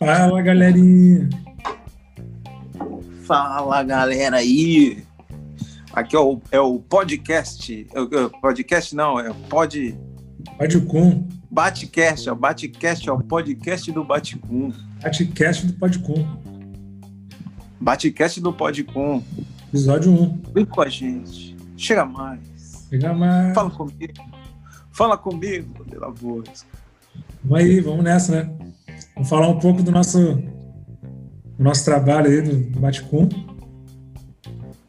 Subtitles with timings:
[0.00, 1.28] Fala, galerinha.
[3.26, 5.04] Fala, galera aí.
[5.92, 7.86] Aqui é o, é o podcast.
[7.92, 9.94] É o, podcast não, é o pod.
[10.56, 11.28] Podcum.
[11.50, 14.72] Batecast, é o Batecast, é o podcast do Baticum.
[15.02, 16.26] Batecast do Podcum.
[17.78, 19.22] Batecast do Podcum.
[19.68, 20.42] Episódio 1.
[20.54, 21.54] Vem com a gente.
[21.76, 22.40] Chega mais.
[22.88, 23.54] Chega mais.
[23.54, 24.14] Fala comigo.
[24.92, 26.64] Fala comigo, pela voz.
[27.44, 28.69] Vamos aí, vamos nessa, né?
[29.20, 33.28] Vamos falar um pouco do nosso, do nosso trabalho aí do Baticum.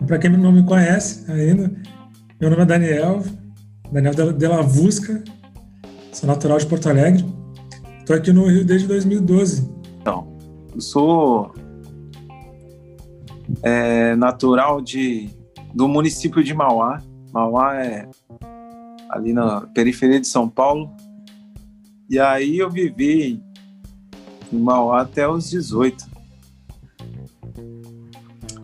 [0.07, 1.69] Para quem não me conhece ainda,
[2.39, 3.21] meu nome é Daniel,
[3.91, 5.21] Daniel de la Vusca,
[6.13, 7.25] sou natural de Porto Alegre.
[7.99, 9.69] Estou aqui no Rio desde 2012.
[9.99, 10.25] Então,
[10.73, 11.53] eu sou
[13.61, 15.29] é, natural de,
[15.75, 17.01] do município de Mauá.
[17.33, 18.07] Mauá é
[19.09, 20.89] ali na periferia de São Paulo.
[22.09, 23.43] E aí eu vivi
[24.51, 26.05] em Mauá até os 18.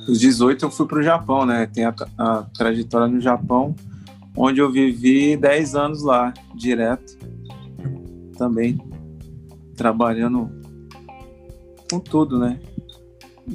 [0.08, 1.66] Os 18 eu fui para o Japão, né?
[1.68, 3.76] Tem a, a, trajetória no Japão,
[4.36, 7.18] onde eu vivi 10 anos lá, direto.
[8.38, 8.80] Também
[9.76, 10.50] trabalhando
[11.90, 12.60] com tudo, né?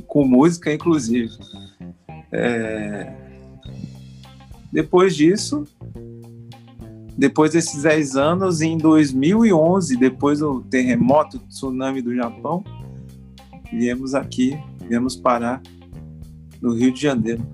[0.07, 1.31] Com música, inclusive.
[2.31, 3.15] É...
[4.73, 5.67] Depois disso,
[7.17, 12.65] depois desses 10 anos, em 2011, depois do terremoto, do tsunami do Japão,
[13.71, 15.63] viemos aqui, viemos parar
[16.61, 17.47] no Rio de Janeiro,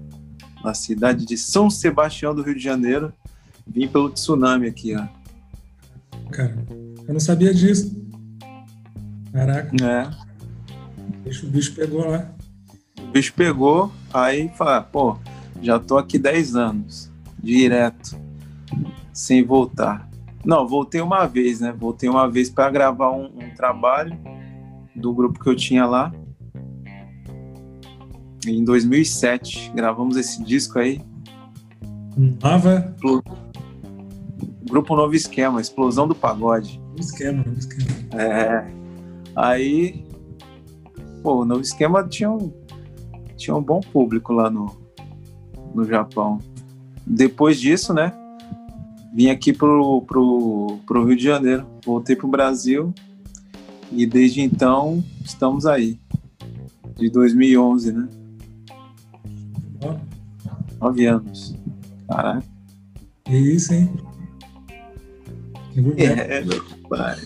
[0.63, 3.13] na cidade de São Sebastião do Rio de Janeiro.
[3.67, 5.07] Vim pelo tsunami aqui, ó.
[6.31, 6.65] Cara,
[7.07, 7.97] eu não sabia disso.
[9.33, 9.77] Caraca.
[9.85, 10.11] É.
[11.43, 12.33] O bicho pegou lá.
[13.01, 15.19] O bicho pegou, aí fala, pô,
[15.61, 17.11] já tô aqui 10 anos,
[17.43, 18.19] direto
[19.19, 20.09] sem voltar.
[20.45, 21.75] Não, voltei uma vez, né?
[21.77, 24.17] Voltei uma vez para gravar um, um, trabalho
[24.95, 26.13] do grupo que eu tinha lá.
[28.47, 31.01] Em 2007, gravamos esse disco aí.
[32.17, 32.95] Nova?
[34.63, 36.79] Grupo Novo Esquema, Explosão do Pagode.
[36.79, 38.23] Novo Esquema, Novo Esquema.
[38.23, 38.71] É.
[39.35, 40.07] Aí,
[41.25, 42.53] pô, o Novo Esquema tinha um,
[43.37, 44.71] tinha um bom público lá no,
[45.75, 46.39] no Japão.
[47.05, 48.13] Depois disso, né?
[49.19, 52.95] Vim aqui pro, pro, pro Rio de Janeiro, voltei pro Brasil
[53.91, 55.99] e desde então estamos aí,
[56.97, 58.09] de 2011, né?
[60.81, 61.57] Nove anos.
[62.07, 62.45] Caraca.
[63.27, 63.91] É isso, hein?
[65.97, 67.17] É, meu pai.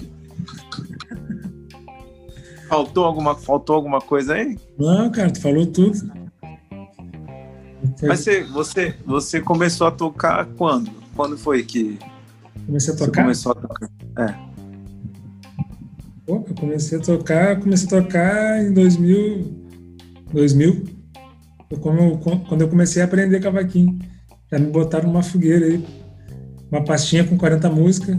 [2.71, 4.57] Faltou alguma, faltou alguma coisa aí?
[4.79, 6.11] Não, cara, tu falou tudo.
[8.01, 11.02] Mas você, você, você começou a tocar quando?
[11.15, 11.99] Quando foi que
[12.67, 13.13] comecei a tocar?
[13.13, 13.91] Você começou a tocar?
[14.19, 14.53] É.
[16.27, 19.69] Pô, eu comecei a tocar, comecei a tocar em 2000,
[20.33, 20.85] 2000.
[21.81, 23.99] Como, quando eu comecei a aprender cavaquinho.
[24.51, 25.85] Já me botaram numa fogueira aí.
[26.71, 28.19] Uma pastinha com 40 músicas.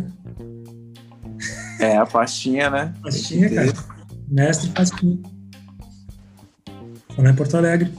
[1.79, 2.93] É, a pastinha, né?
[3.01, 3.73] Pastinha, cara.
[4.27, 5.19] Mestre pastinha.
[7.15, 7.91] Foi lá em Porto Alegre.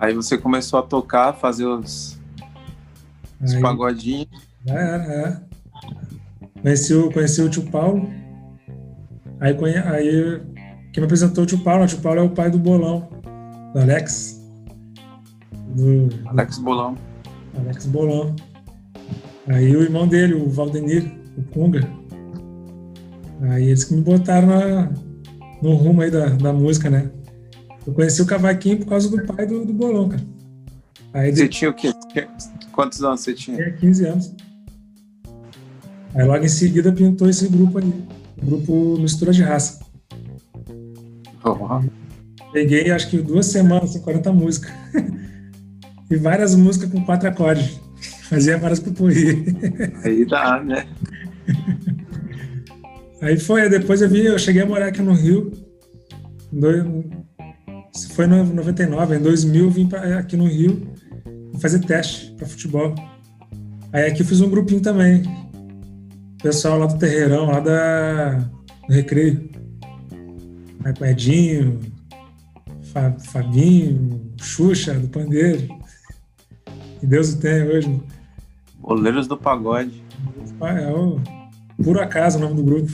[0.00, 2.18] Aí você começou a tocar, fazer os,
[3.40, 4.28] os pagodinhos.
[4.66, 5.40] É, é.
[6.62, 8.08] Conheci o, conheci o tio Paulo.
[9.40, 10.40] Aí, aí
[10.92, 13.08] quem me apresentou o tio Paulo, o tio Paulo é o pai do Bolão,
[13.72, 14.42] do Alex.
[15.74, 16.96] Do, Alex Bolão.
[17.58, 18.34] Alex Bolão.
[19.48, 21.86] Aí o irmão dele, o Valdenir, o Kunga.
[23.42, 24.92] Aí eles que me botaram na,
[25.60, 27.10] no rumo aí da, da música, né?
[27.86, 30.22] Eu conheci o cavaquinho por causa do pai do, do Bolão, cara.
[31.12, 31.48] Aí Você de...
[31.48, 31.92] tinha o quê?
[32.74, 33.56] Quantos anos você tinha?
[33.56, 34.34] Tinha 15 anos.
[36.14, 37.92] Aí logo em seguida pintou esse grupo ali,
[38.40, 39.84] o grupo Mistura de Raça.
[41.44, 41.82] Oh.
[42.52, 44.72] Peguei acho que duas semanas, 40 músicas.
[46.10, 47.80] e várias músicas com quatro acordes.
[48.28, 49.44] Fazia várias pupuí.
[50.04, 50.86] Aí dá, né?
[53.20, 55.52] Aí foi, depois eu vi, eu cheguei a morar aqui no Rio.
[56.52, 56.84] Dois,
[58.14, 60.93] foi em 99, em 2000 vim pra, aqui no Rio
[61.60, 62.94] fazer teste para futebol.
[63.92, 65.22] Aí aqui eu fiz um grupinho também.
[66.42, 68.32] Pessoal lá do Terreirão, lá da,
[68.86, 69.50] do Recreio.
[70.84, 71.80] Aí com Edinho,
[73.32, 75.68] Fabinho, Xuxa, do Pandeiro.
[77.00, 78.02] Que Deus o tenha hoje.
[78.78, 80.02] Boleiros do Pagode.
[80.60, 81.20] É o
[81.82, 82.92] Puro Acaso o nome do grupo.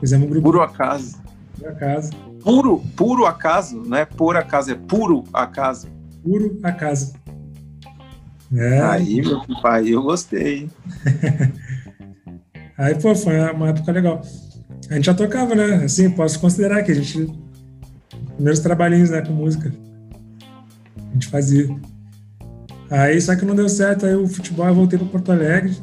[0.00, 0.44] Fizemos um grupo.
[0.44, 1.16] Puro Acaso.
[1.56, 2.10] Puro Acaso.
[2.44, 5.88] Puro, puro acaso, não é por acaso, é puro acaso.
[6.22, 7.14] Puro acaso.
[8.56, 8.80] É.
[8.80, 10.68] Aí, meu pai, eu gostei.
[12.76, 14.20] Aí, pô, foi uma época legal.
[14.90, 15.84] A gente já tocava, né?
[15.84, 17.32] Assim, posso considerar que a gente.
[18.34, 19.72] Primeiros trabalhinhos, né, com música.
[20.96, 21.68] A gente fazia.
[22.90, 25.76] Aí, só que não deu certo, aí o futebol eu voltei para Porto Alegre.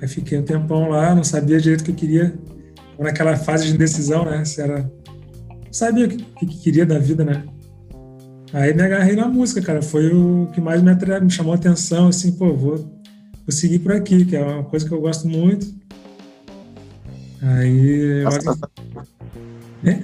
[0.00, 2.34] Aí fiquei um tempão lá, não sabia direito o que eu queria.
[2.98, 4.44] Naquela fase de indecisão, né?
[4.44, 4.78] Se era.
[4.82, 7.44] Não sabia o que, que queria da vida, né?
[8.52, 9.82] Aí me agarrei na música, cara.
[9.82, 13.92] Foi o que mais me, me chamou a atenção, assim, pô, vou, vou seguir por
[13.92, 15.66] aqui, que é uma coisa que eu gosto muito.
[17.42, 18.22] Aí.
[18.22, 18.68] Graças, a...
[19.84, 20.02] É?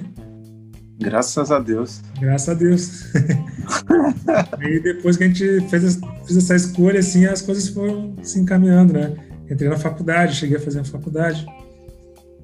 [0.99, 2.01] Graças a Deus.
[2.19, 3.13] Graças a Deus.
[4.59, 8.93] Aí depois que a gente fez, fez, essa escolha, assim, as coisas foram se encaminhando,
[8.93, 9.13] né?
[9.49, 11.45] Entrei na faculdade, cheguei a fazer a faculdade,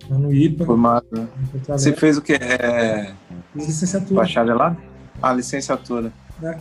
[0.10, 0.66] lá no IPA.
[0.66, 1.30] Formado.
[1.68, 2.34] Você fez o que?
[2.34, 3.14] É...
[3.56, 4.22] Licenciatura.
[4.22, 4.78] Bacharelado?
[5.22, 6.12] Ah, licenciatura.
[6.42, 6.58] É.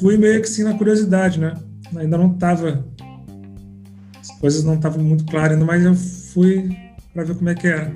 [0.00, 1.54] Fui meio que assim na curiosidade, né?
[1.96, 2.84] Ainda não tava.
[4.20, 6.76] As coisas não estavam muito claras ainda, mas eu fui
[7.12, 7.94] para ver como é que era.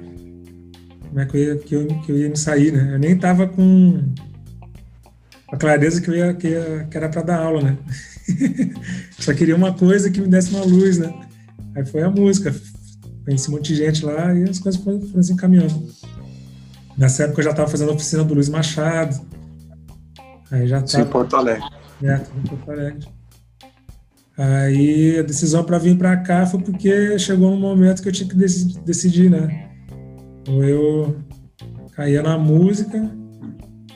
[1.09, 2.95] Como é que eu ia, que eu, que eu ia me sair, né?
[2.95, 4.03] Eu nem tava com
[5.51, 7.79] a clareza que, eu ia, que, ia, que era para dar aula, né?
[9.19, 11.13] Só queria uma coisa que me desse uma luz, né?
[11.75, 12.55] Aí foi a música.
[13.25, 15.89] Conheci um monte de gente lá e as coisas foram, foram se encaminhando.
[16.99, 19.17] Nessa época eu já estava fazendo a oficina do Luiz Machado.
[20.51, 21.05] Aí já estava.
[21.05, 21.65] Sim, Porto Alegre.
[22.03, 23.09] É, em Porto Alegre.
[24.37, 28.29] Aí a decisão para vir para cá foi porque chegou um momento que eu tinha
[28.29, 29.69] que decidir, né?
[30.49, 31.17] Ou eu
[31.93, 33.11] caía na música.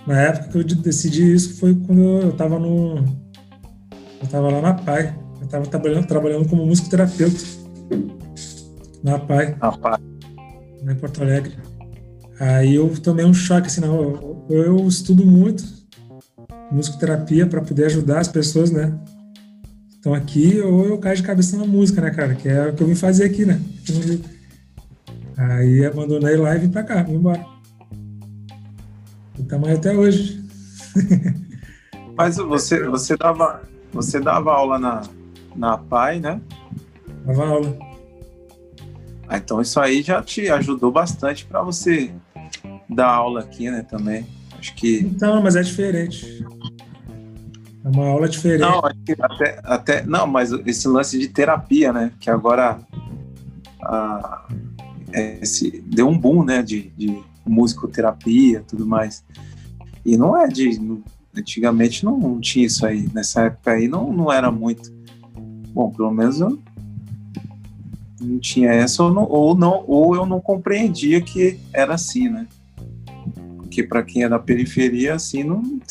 [0.07, 2.99] Na época que eu decidi isso foi quando eu estava no.
[2.99, 5.19] Eu estava lá na PAI.
[5.41, 7.43] Eu estava trabalhando, trabalhando como musicoterapeuta.
[9.03, 9.57] Na PAI.
[9.61, 10.01] Na PAI.
[10.85, 11.72] Lá em Porto Alegre.
[12.41, 15.65] Aí eu tomei um choque, assim, não, eu, eu estudo muito
[16.73, 18.99] musicoterapia para poder ajudar as pessoas, né?
[19.99, 22.35] Então aqui ou eu caio de cabeça na música, né, cara?
[22.35, 23.61] Que é o que eu vim fazer aqui, né?
[25.37, 27.45] Aí abandonei lá e vim pra cá, vim embora.
[29.39, 30.43] O tamanho até hoje.
[32.17, 33.63] Mas você, você dava,
[33.93, 35.03] você dava aula na,
[35.55, 36.41] na PAI, né?
[37.25, 37.92] Dava aula.
[39.33, 42.13] Ah, então isso aí já te ajudou bastante para você
[42.87, 44.27] dar aula aqui, né, também.
[44.59, 44.99] Acho que.
[44.99, 46.45] Então, mas é diferente.
[47.83, 48.61] É uma aula diferente.
[48.61, 48.83] Não,
[49.23, 52.13] até, até, não, mas esse lance de terapia, né?
[52.21, 52.79] Que agora
[53.83, 54.47] a,
[55.41, 56.63] esse, deu um boom, né?
[56.63, 59.25] De, de musicoterapia tudo mais.
[60.05, 60.79] E não é de.
[61.35, 63.09] Antigamente não, não, tinha isso aí.
[63.15, 64.93] Nessa época aí não, não era muito.
[65.73, 66.59] Bom, pelo menos eu
[68.23, 72.47] não tinha essa, ou não, ou não, ou eu não compreendia que era assim, né?
[73.57, 75.63] Porque para quem é da periferia, assim, não.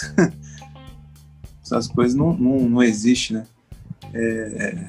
[1.63, 3.45] essas coisas não, não, não existe, né?
[4.13, 4.86] É,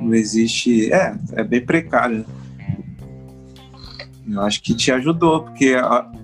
[0.00, 0.92] não existe.
[0.92, 2.18] É, é bem precário.
[2.18, 2.24] Né?
[4.36, 5.76] Eu acho que te ajudou, porque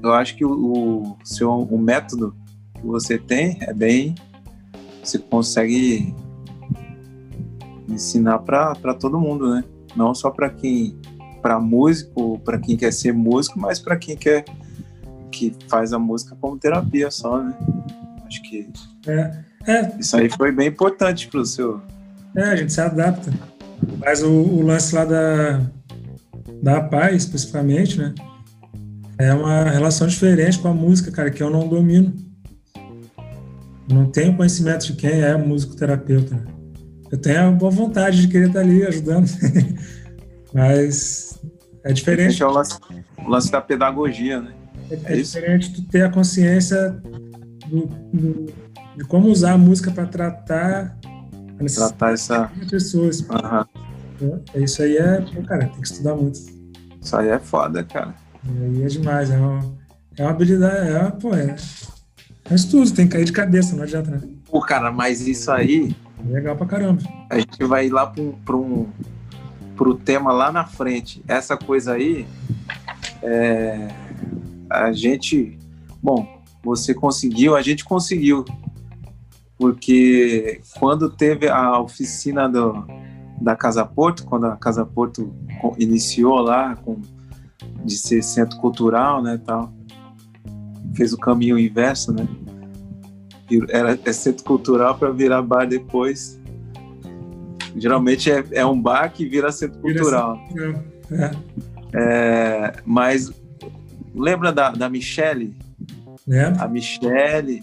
[0.02, 2.34] eu acho que o, o seu o método
[2.74, 4.14] que você tem é bem.
[5.02, 6.14] Você consegue
[7.88, 9.64] ensinar para todo mundo, né?
[9.96, 10.96] Não só para quem
[11.40, 14.44] para músico, para quem quer ser músico, mas para quem quer
[15.30, 17.54] que faz a música como terapia só, né?
[18.26, 18.68] Acho que
[19.06, 19.92] é, é.
[19.98, 21.80] isso aí foi bem importante para o seu.
[22.36, 23.32] É, a gente se adapta.
[23.98, 25.60] Mas o, o, lance lá da,
[26.62, 28.14] da paz, especificamente, né?
[29.18, 32.14] É uma relação diferente com a música, cara, que eu não domino.
[33.90, 36.34] Não tenho conhecimento de quem é músico terapeuta.
[36.34, 36.59] Né?
[37.10, 39.28] Eu tenho a boa vontade de querer estar ali ajudando.
[40.54, 41.40] Mas
[41.84, 42.42] é diferente.
[42.42, 42.78] É o lance,
[43.18, 44.52] o lance da pedagogia, né?
[44.90, 46.90] É, é diferente tu ter a consciência
[47.68, 48.46] do, do,
[48.96, 50.96] de como usar a música para tratar
[51.58, 52.50] a necessidade tratar essa...
[52.68, 53.20] pessoas.
[53.20, 54.42] Uhum.
[54.54, 56.38] É, isso aí é, pô, cara, tem que estudar muito.
[57.00, 58.14] Isso aí é foda, cara.
[58.44, 59.60] E aí é demais, é uma,
[60.16, 61.54] é uma habilidade, é, uma, pô, é,
[62.44, 64.20] é um estudo, tem que cair de cabeça, não adianta, né?
[64.46, 65.94] Pô, cara, mas isso aí.
[66.28, 67.02] É legal pra caramba.
[67.28, 68.88] A gente vai lá pra um,
[69.76, 71.22] pro tema lá na frente.
[71.26, 72.26] Essa coisa aí,
[73.22, 73.88] é,
[74.68, 75.58] a gente,
[76.02, 78.44] bom, você conseguiu, a gente conseguiu,
[79.58, 82.86] porque quando teve a oficina do,
[83.40, 85.34] da Casa Porto, quando a Casa Porto
[85.78, 87.00] iniciou lá com
[87.84, 89.72] de ser centro cultural, né, tal,
[90.94, 92.28] fez o caminho inverso, né?
[93.68, 96.40] Era é centro cultural para virar bar depois.
[97.76, 100.38] Geralmente é, é um bar que vira centro cultural.
[101.12, 101.30] É.
[101.92, 103.32] É, mas
[104.14, 105.54] lembra da, da Michelle?
[106.26, 106.64] Lembra?
[106.64, 107.62] A Michelle,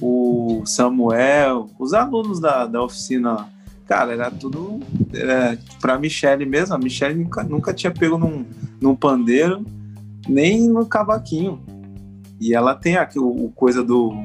[0.00, 3.48] o Samuel, os alunos da, da oficina.
[3.86, 4.80] cara, era tudo
[5.12, 6.74] era, pra Michelle mesmo.
[6.74, 8.44] A Michelle nunca, nunca tinha pego num,
[8.80, 9.64] num pandeiro,
[10.28, 11.60] nem no cavaquinho.
[12.40, 14.22] E ela tem aqui o, o coisa do.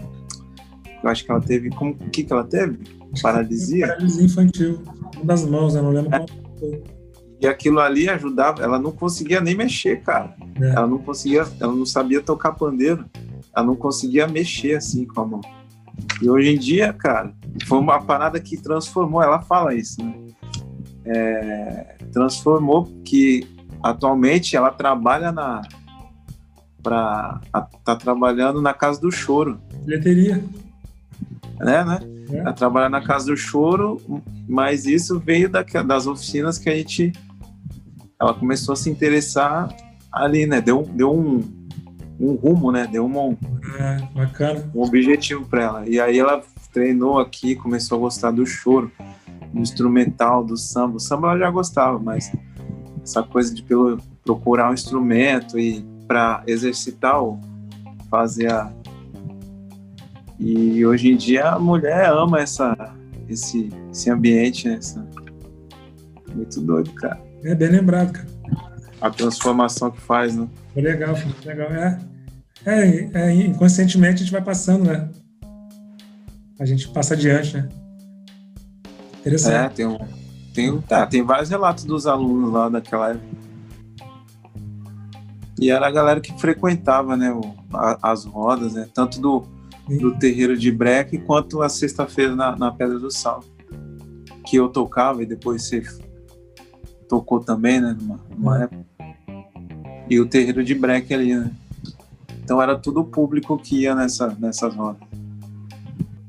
[1.03, 1.69] Eu acho que ela teve.
[1.71, 2.79] Como o que, que ela teve?
[3.21, 3.87] Paralisia?
[3.87, 4.81] Paralisia infantil.
[5.15, 5.81] Uma das mãos, né?
[5.81, 6.19] Não lembro é.
[6.19, 6.29] qual
[6.59, 6.83] foi.
[7.41, 10.33] E aquilo ali ajudava, ela não conseguia nem mexer, cara.
[10.61, 10.69] É.
[10.69, 13.05] Ela não conseguia, ela não sabia tocar pandeiro.
[13.55, 15.41] Ela não conseguia mexer assim com a mão.
[16.21, 17.33] E hoje em dia, cara,
[17.67, 20.13] foi uma parada que transformou, ela fala isso, né?
[21.05, 23.45] É, transformou que
[23.83, 25.61] atualmente ela trabalha na
[26.81, 27.41] para
[27.83, 29.59] tá trabalhando na casa do choro.
[29.85, 30.43] Bilheteria.
[31.61, 31.99] É, né?
[32.31, 32.37] É.
[32.37, 34.01] Ela trabalha na casa do choro,
[34.47, 37.13] mas isso veio da, das oficinas que a gente
[38.19, 39.75] ela começou a se interessar
[40.11, 40.61] ali, né?
[40.61, 41.41] Deu, deu um,
[42.19, 42.87] um rumo, né?
[42.87, 43.37] Deu uma,
[43.77, 44.71] é, bacana.
[44.73, 45.89] um objetivo para ela.
[45.89, 46.41] E aí ela
[46.71, 48.91] treinou aqui, começou a gostar do choro,
[49.53, 50.97] do instrumental, do samba.
[50.97, 52.31] O samba ela já gostava, mas
[53.03, 57.39] essa coisa de pelo, procurar um instrumento e para exercitar ou
[58.09, 58.71] fazer a.
[60.43, 62.75] E hoje em dia a mulher ama essa,
[63.29, 64.75] esse, esse ambiente, né?
[64.75, 65.07] Essa...
[66.35, 67.17] Muito doido, cara.
[67.45, 68.27] É bem lembrado, cara.
[68.99, 70.45] A transformação que faz, né?
[70.73, 71.71] Foi legal, foi legal.
[71.71, 71.97] É,
[72.65, 75.09] é, é, inconscientemente a gente vai passando, né?
[76.59, 77.69] A gente passa adiante, né?
[79.21, 79.55] Interessante.
[79.55, 79.97] É, tem um.
[80.53, 83.25] Tem, tá, tem vários relatos dos alunos lá daquela época.
[85.57, 87.33] E era a galera que frequentava, né,
[88.01, 88.87] as rodas, né?
[88.93, 89.47] Tanto do,
[89.87, 93.43] do terreiro de breque quanto a sexta-feira na, na Pedra do Sal.
[94.45, 95.83] Que eu tocava e depois você
[97.07, 97.95] tocou também, né?
[97.99, 98.85] Numa, numa época.
[100.09, 101.51] E o terreiro de breque ali, né?
[102.43, 105.01] Então era tudo o público que ia nessa, nessas rodas.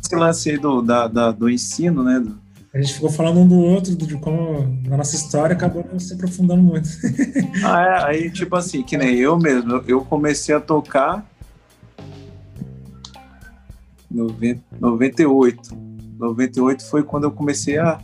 [0.03, 2.21] Esse lance aí do, da, da, do ensino, né?
[2.21, 2.39] Do...
[2.73, 6.13] A gente ficou falando um do outro, de como na nossa história acabou não se
[6.13, 6.89] aprofundando muito.
[7.65, 11.25] ah, é, aí tipo assim, que nem eu mesmo, eu comecei a tocar
[14.15, 15.77] em 98.
[16.19, 17.99] 98 foi quando eu comecei a,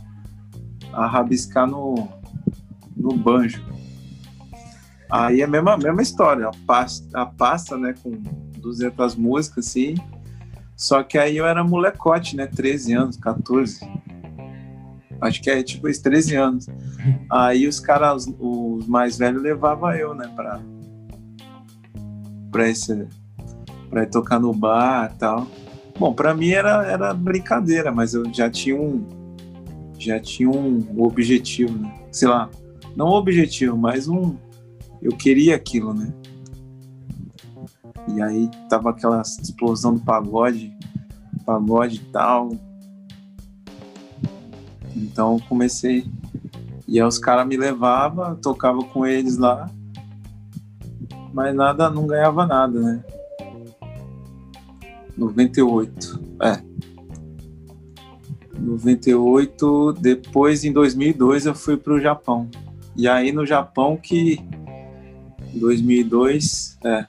[0.91, 2.07] a rabiscar no,
[2.95, 3.63] no banjo.
[5.09, 8.11] Aí é a mesma, mesma história, a pasta, a pasta, né, com
[8.59, 9.95] 200 músicas, assim.
[10.75, 13.79] Só que aí eu era molecote, né, 13 anos, 14.
[15.19, 16.67] Acho que é tipo isso, 13 anos.
[17.29, 20.59] Aí os caras, os mais velhos, levavam eu, né, pra,
[22.49, 23.07] pra, esse,
[23.89, 25.47] pra ir tocar no bar e tal.
[26.01, 29.05] Bom, pra mim era, era brincadeira, mas eu já tinha um,
[29.99, 31.93] já tinha um objetivo, né?
[32.11, 32.49] Sei lá,
[32.95, 34.35] não um objetivo, mas um
[34.99, 36.11] eu queria aquilo, né?
[38.07, 40.75] E aí tava aquela explosão do pagode,
[41.45, 42.49] pagode e tal.
[44.95, 46.03] Então comecei.
[46.87, 49.69] E aí os caras me levavam, tocava com eles lá,
[51.31, 53.03] mas nada, não ganhava nada, né?
[55.17, 56.61] 98, é.
[58.57, 62.49] 98, depois em 2002 eu fui para o Japão.
[62.95, 64.39] E aí no Japão que
[65.53, 67.07] 2002, é,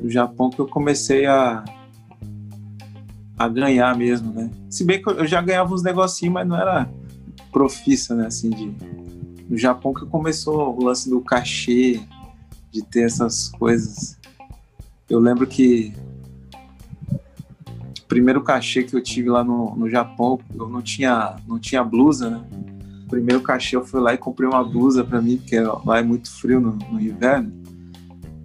[0.00, 1.64] no Japão que eu comecei a,
[3.36, 4.50] a ganhar mesmo, né?
[4.70, 6.90] Se bem que eu já ganhava uns negocinhos, mas não era
[7.52, 8.26] profissa, né?
[8.26, 8.74] Assim, de,
[9.48, 12.00] no Japão que começou o lance do cachê,
[12.70, 14.18] de ter essas coisas.
[15.08, 15.94] Eu lembro que
[18.08, 22.30] primeiro cachê que eu tive lá no, no Japão, eu não tinha, não tinha blusa,
[22.30, 22.44] né?
[23.08, 26.30] Primeiro cachê eu fui lá e comprei uma blusa para mim, porque lá é muito
[26.30, 27.52] frio no, no inverno.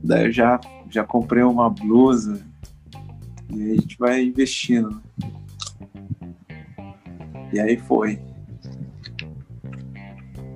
[0.03, 2.41] Daí eu já, já comprei uma blusa
[3.50, 5.01] e aí a gente vai investindo.
[7.51, 8.20] E aí foi.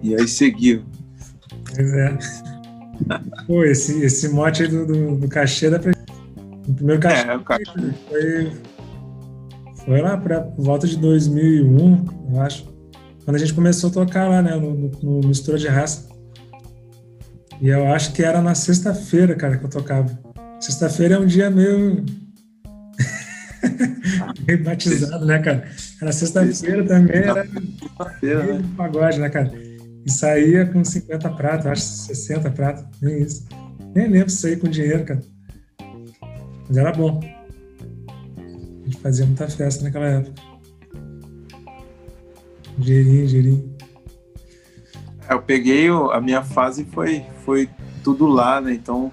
[0.04, 0.84] E aí seguiu.
[1.76, 2.18] Pois é.
[3.46, 5.78] Pô, esse, esse mote aí do, do, do cachê da
[6.68, 7.66] O primeiro cachê, é, o cachê.
[8.10, 8.52] Foi,
[9.88, 12.68] foi lá para volta de 2001, eu acho.
[13.24, 16.10] Quando a gente começou a tocar lá, né, no, no, no Mistura de Raça.
[17.62, 20.08] E eu acho que era na sexta-feira, cara, que eu tocava.
[20.60, 22.06] Sexta-feira é um dia meio.
[24.46, 25.72] meio batizado, né, cara?
[26.02, 27.48] Era sexta-feira também, era.
[27.48, 28.66] Sexta-feira, né?
[28.76, 29.50] Pagode, né, cara?
[30.06, 33.46] E saía com 50 pratos, acho 60 pratos, nem isso.
[33.96, 35.22] Nem lembro se saía com dinheiro, cara.
[36.68, 37.37] Mas era bom.
[38.88, 40.42] Gente fazia muita festa naquela época.
[42.80, 43.76] Gerinho, gerinho.
[45.28, 47.70] É, eu peguei a minha fase foi foi
[48.02, 48.74] tudo lá, né?
[48.74, 49.12] Então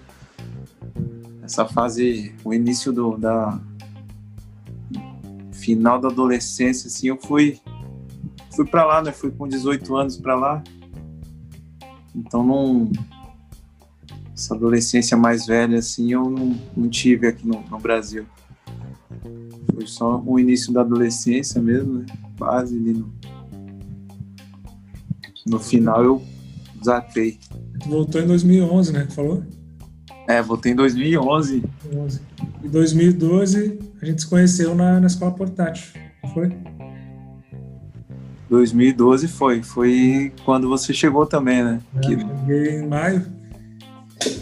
[1.42, 3.60] essa fase, o início do da
[5.52, 7.60] final da adolescência, assim, eu fui
[8.54, 9.10] fui para lá, né?
[9.10, 10.62] Fui com 18 anos para lá.
[12.14, 12.92] Então não
[14.32, 18.24] essa adolescência mais velha assim eu não, não tive aqui no, no, Brasil.
[19.84, 22.06] Foi só o início da adolescência mesmo, né?
[22.38, 23.12] Quase ali no,
[25.46, 26.22] no final eu
[26.78, 27.38] desatei.
[27.86, 29.06] Voltou em 2011, né?
[29.10, 29.42] Falou?
[30.26, 31.62] É, voltei em 2011.
[31.84, 32.20] 2011.
[32.64, 36.00] Em 2012 a gente se conheceu na, na escola portátil,
[36.32, 36.50] foi?
[38.48, 41.80] 2012 foi, foi quando você chegou também, né?
[41.96, 42.16] É, que...
[42.16, 43.26] Cheguei em maio.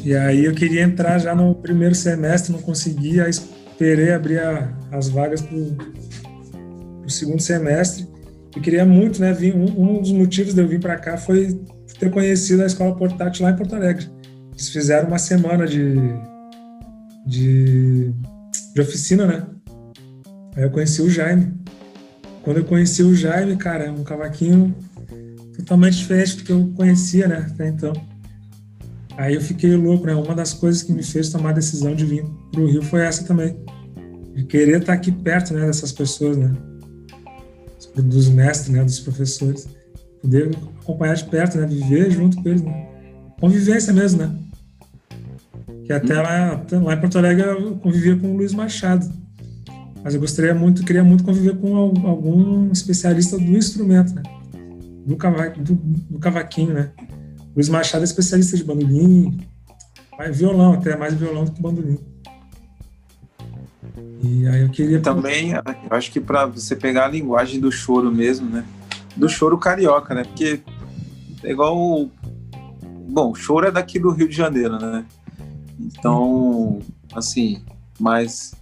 [0.04, 3.32] E aí eu queria entrar já no primeiro semestre, não consegui, aí
[3.82, 8.06] esperei abrir a, as vagas para o segundo semestre.
[8.54, 9.32] Eu queria muito, né?
[9.32, 11.60] Vir, um, um dos motivos de eu vir para cá foi
[11.98, 14.08] ter conhecido a escola portátil lá em Porto Alegre.
[14.52, 15.96] Eles fizeram uma semana de,
[17.26, 18.12] de,
[18.74, 19.46] de oficina, né?
[20.54, 21.52] Aí eu conheci o Jaime.
[22.44, 24.74] Quando eu conheci o Jaime, cara, é um cavaquinho
[25.56, 27.46] totalmente diferente do que eu conhecia, né?
[27.50, 27.92] Até então.
[29.16, 30.14] Aí eu fiquei louco, né?
[30.14, 33.24] Uma das coisas que me fez tomar a decisão de vir pro Rio foi essa
[33.24, 33.56] também.
[34.34, 35.66] De querer estar aqui perto, né?
[35.66, 36.54] Dessas pessoas, né?
[37.96, 38.84] Dos mestres, né?
[38.84, 39.68] Dos professores.
[40.20, 41.66] Poder acompanhar de perto, né?
[41.66, 42.88] Viver junto com eles, né?
[43.40, 44.38] Convivência mesmo, né?
[45.84, 49.10] Que até lá, lá em Porto Alegre eu convivia com o Luiz Machado.
[50.04, 54.22] Mas eu gostaria muito, queria muito conviver com algum especialista do instrumento, né?
[55.06, 56.90] Do, cava, do, do cavaquinho, né?
[57.54, 59.38] Luiz Machado é especialista de bandolim,
[60.32, 61.98] violão, até mais violão do que bandolim.
[64.22, 65.00] E aí eu queria.
[65.00, 68.64] Também, eu acho que para você pegar a linguagem do choro mesmo, né?
[69.16, 70.24] Do choro carioca, né?
[70.24, 70.62] Porque
[71.42, 71.76] é igual.
[71.76, 72.10] O...
[73.08, 75.04] Bom, o choro é daqui do Rio de Janeiro, né?
[75.78, 76.78] Então,
[77.14, 77.62] assim,
[77.98, 78.54] mas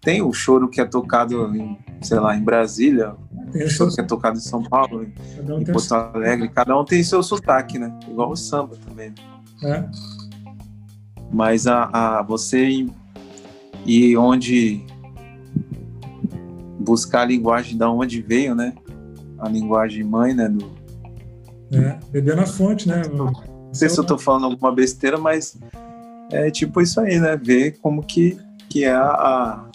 [0.00, 3.14] tem o choro que é tocado em, sei lá, em Brasília,
[3.54, 5.12] o choro que é tocado em São Paulo, em,
[5.50, 7.92] um em Porto Alegre, cada um tem seu sotaque, né?
[8.08, 9.12] Igual o samba também.
[9.62, 9.84] É.
[11.32, 12.86] Mas a, a você
[13.86, 14.84] e onde
[16.80, 18.74] buscar a linguagem da onde veio, né?
[19.38, 20.48] A linguagem mãe, né?
[20.48, 20.70] Do...
[21.72, 23.02] É, beber na fonte, né?
[23.12, 23.32] Não
[23.72, 25.58] sei se eu tô falando alguma besteira, mas
[26.30, 27.36] é tipo isso aí, né?
[27.36, 29.68] Ver como que, que é a,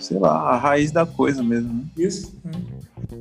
[0.00, 1.72] sei lá, a raiz da coisa mesmo.
[1.72, 1.84] Né?
[1.98, 3.16] Isso, é.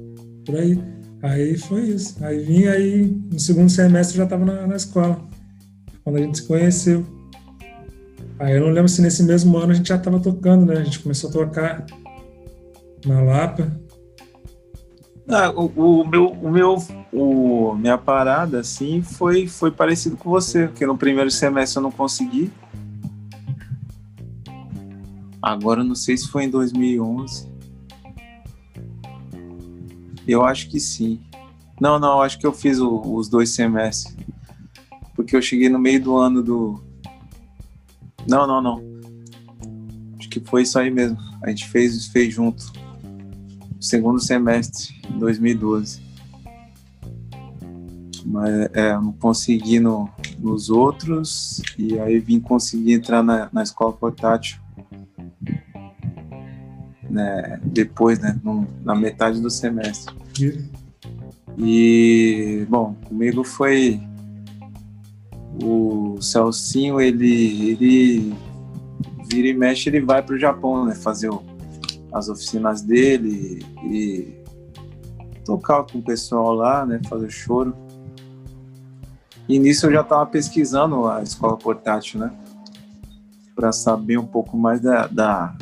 [0.45, 0.81] por aí.
[1.21, 2.23] Aí foi isso.
[2.23, 5.19] Aí vim, aí no segundo semestre já estava na, na, escola,
[6.03, 7.16] quando a gente se conheceu.
[8.39, 10.75] Aí eu não lembro se nesse mesmo ano a gente já estava tocando, né?
[10.75, 11.85] A gente começou a tocar
[13.05, 13.79] na Lapa.
[15.29, 16.77] Ah, o, o, meu, o meu,
[17.11, 21.91] o, minha parada assim foi, foi parecido com você, porque no primeiro semestre eu não
[21.91, 22.51] consegui.
[25.41, 27.47] Agora não sei se foi em 2011.
[30.27, 31.21] Eu acho que sim.
[31.79, 34.15] Não, não, acho que eu fiz o, os dois semestres.
[35.15, 36.83] Porque eu cheguei no meio do ano do.
[38.29, 38.83] Não, não, não.
[40.17, 41.17] Acho que foi isso aí mesmo.
[41.43, 42.71] A gente fez, fez junto.
[43.79, 46.01] Segundo semestre, 2012.
[48.25, 50.09] Mas é, não consegui no,
[50.39, 51.61] nos outros.
[51.77, 54.59] E aí vim conseguir entrar na, na escola portátil
[57.09, 60.13] né, depois, né, no, na metade do semestre.
[61.57, 63.99] E, bom, comigo foi
[66.17, 68.35] o Celcinho, ele, ele
[69.29, 71.43] vira e mexe, ele vai para o Japão, né, fazer o,
[72.11, 74.33] as oficinas dele e
[75.45, 77.75] tocar com o pessoal lá, né, fazer choro.
[79.47, 82.31] E nisso eu já estava pesquisando a escola portátil, né,
[83.55, 85.55] para saber um pouco mais da, da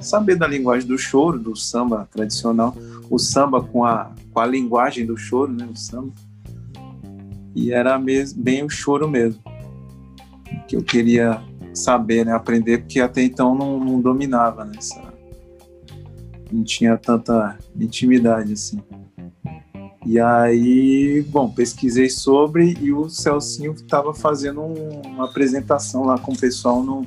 [0.00, 2.76] saber da linguagem do choro, do samba tradicional,
[3.08, 6.12] o samba com a, com a linguagem do choro, né, o samba.
[7.54, 9.40] E era mesmo, bem o choro mesmo,
[10.68, 15.02] que eu queria saber, né, aprender, porque até então não, não dominava, né, essa,
[16.52, 18.80] não tinha tanta intimidade assim.
[20.06, 26.32] E aí, bom, pesquisei sobre e o Celcinho estava fazendo um, uma apresentação lá com
[26.32, 27.04] o pessoal no,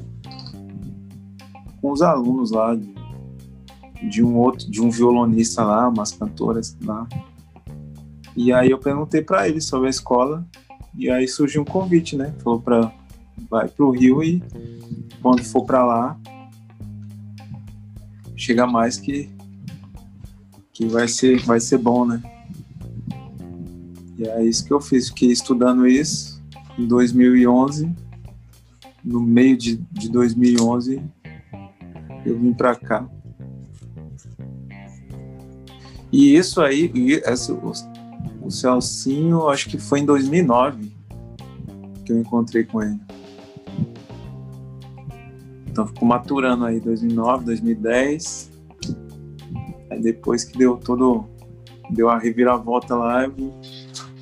[1.81, 2.93] com os alunos lá de,
[4.09, 7.07] de um outro, de um violonista lá, umas cantoras lá.
[8.35, 10.45] E aí eu perguntei para ele sobre a escola
[10.95, 12.33] e aí surgiu um convite, né?
[12.43, 12.93] Falou para
[13.49, 14.41] vai pro Rio e
[15.21, 16.19] quando for para lá
[18.35, 19.29] chega mais que
[20.73, 22.21] que vai ser vai ser bom, né?
[24.17, 26.41] E é isso que eu fiz, fiquei estudando isso
[26.77, 27.91] em 2011.
[29.03, 31.01] No meio de, de 2011
[32.25, 33.07] eu vim para cá.
[36.11, 40.91] E isso aí, e o, o Celcinho, acho que foi em 2009
[42.05, 42.99] que eu encontrei com ele.
[45.71, 48.51] Então ficou maturando aí 2009, 2010.
[49.89, 51.25] Aí depois que deu todo
[51.89, 53.53] deu a reviravolta lá, eu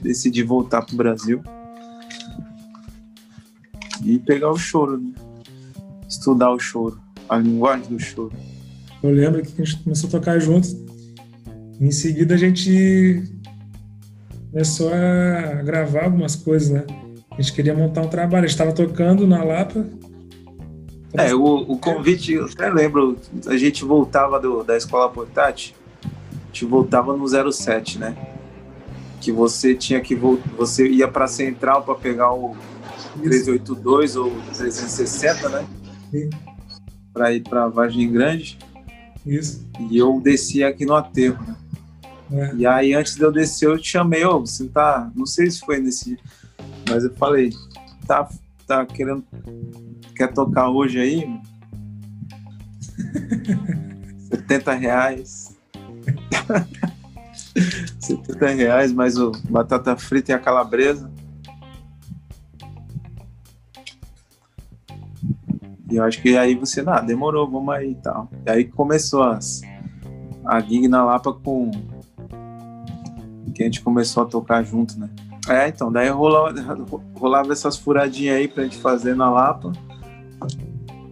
[0.02, 1.42] decidi voltar pro Brasil
[4.04, 5.12] e pegar o choro, né?
[6.08, 8.32] estudar o choro, a linguagem do choro.
[9.04, 10.76] Eu lembro que a gente começou a tocar juntos.
[11.80, 13.24] Em seguida a gente
[14.52, 16.86] começou a gravar algumas coisas, né?
[17.32, 18.46] A gente queria montar um trabalho.
[18.46, 19.86] A gente estava tocando na Lapa.
[21.14, 23.18] É, o, o convite, eu até lembro,
[23.48, 28.16] a gente voltava do, da escola portátil, a gente voltava no 07, né?
[29.20, 32.56] Que você tinha que voltar, você ia para central para pegar o
[33.22, 35.68] 382 ou 360, né?
[37.12, 38.58] Para ir para Vargem Grande.
[39.26, 39.68] Isso.
[39.90, 41.56] E eu desci aqui no aterro, né?
[42.32, 42.56] É.
[42.56, 45.12] E aí, antes de eu descer, eu te chamei, ô, oh, você tá.
[45.16, 46.18] Não sei se foi nesse.
[46.88, 47.52] Mas eu falei,
[48.06, 48.30] tá,
[48.68, 49.24] tá querendo.
[50.20, 51.42] Quer tocar hoje aí?
[54.30, 55.58] 70 reais.
[58.02, 61.10] 70 reais, mais o batata frita e a calabresa.
[65.90, 68.30] E eu acho que aí você, ah, demorou, vamos aí e tal.
[68.46, 69.62] E aí começou as,
[70.44, 71.72] a gig na Lapa com.
[73.56, 75.10] que a gente começou a tocar junto, né?
[75.48, 76.54] É, então, daí rolava,
[77.16, 79.72] rolava essas furadinhas aí pra gente fazer na Lapa.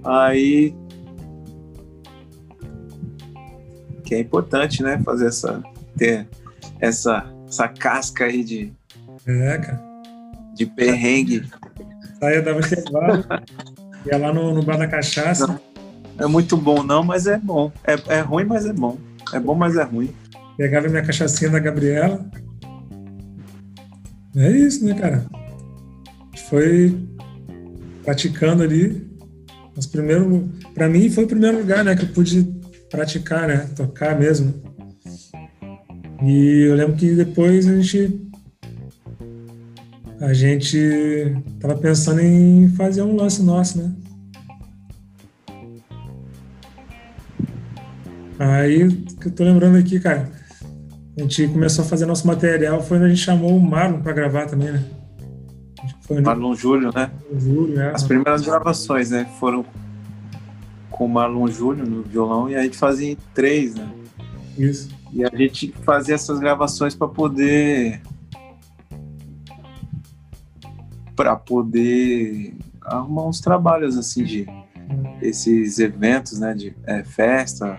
[0.08, 0.74] Aí.
[4.06, 5.00] Que é importante, né?
[5.04, 5.62] Fazer essa.
[5.98, 6.28] ter
[6.80, 8.74] essa, essa casca aí de.
[9.26, 9.84] É, cara.
[10.56, 11.44] De perrengue.
[12.20, 13.24] Saia dava intervalo.
[14.06, 15.46] Ia lá no, no bar da cachaça.
[15.46, 15.60] Não,
[16.18, 17.72] é muito bom, não, mas é bom.
[17.84, 18.98] É, é ruim, mas é bom.
[19.34, 20.10] É bom, mas é ruim.
[20.58, 22.26] Pegava minha cachaçinha da Gabriela.
[24.36, 25.26] É isso, né, cara?
[26.50, 26.98] Foi
[28.04, 29.07] praticando ali.
[29.78, 32.44] Mas primeiro, para mim foi o primeiro lugar, né, que eu pude
[32.90, 34.52] praticar, né, tocar mesmo.
[36.24, 38.24] E eu lembro que depois a gente
[40.20, 43.94] a gente tava pensando em fazer um lance nosso, né?
[48.40, 50.28] Aí, que eu tô lembrando aqui, cara,
[51.16, 54.14] a gente começou a fazer nosso material, foi quando a gente chamou o Marlon para
[54.14, 54.84] gravar também, né?
[56.08, 57.12] Foi Marlon Júlio, né?
[57.38, 57.92] Júlio, é.
[57.92, 59.26] As primeiras gravações, né?
[59.40, 59.66] Foram
[60.90, 63.88] com o Marlon Júlio no violão e a gente fazia em três, né?
[64.58, 64.90] Isso.
[65.12, 68.02] E a gente fazia essas gravações para poder
[71.16, 74.48] para poder arrumar uns trabalhos assim de
[75.22, 77.78] esses eventos, né, de é, festa,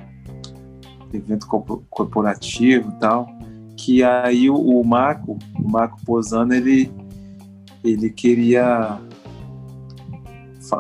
[1.14, 1.46] evento
[1.88, 3.28] corporativo e tal,
[3.76, 6.92] que aí o, o Marco, o Marco Posano, ele
[7.92, 9.01] ele queria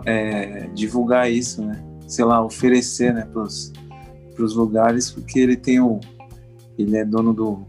[0.04, 1.82] é, divulgar isso, né?
[2.06, 3.72] Sei lá, oferecer, né, pros,
[4.34, 6.00] pros lugares, porque ele tem o
[6.78, 7.66] ele é dono do,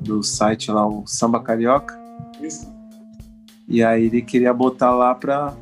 [0.00, 1.98] do site lá, o Samba Carioca.
[2.40, 2.70] Isso.
[3.66, 5.56] E aí ele queria botar lá para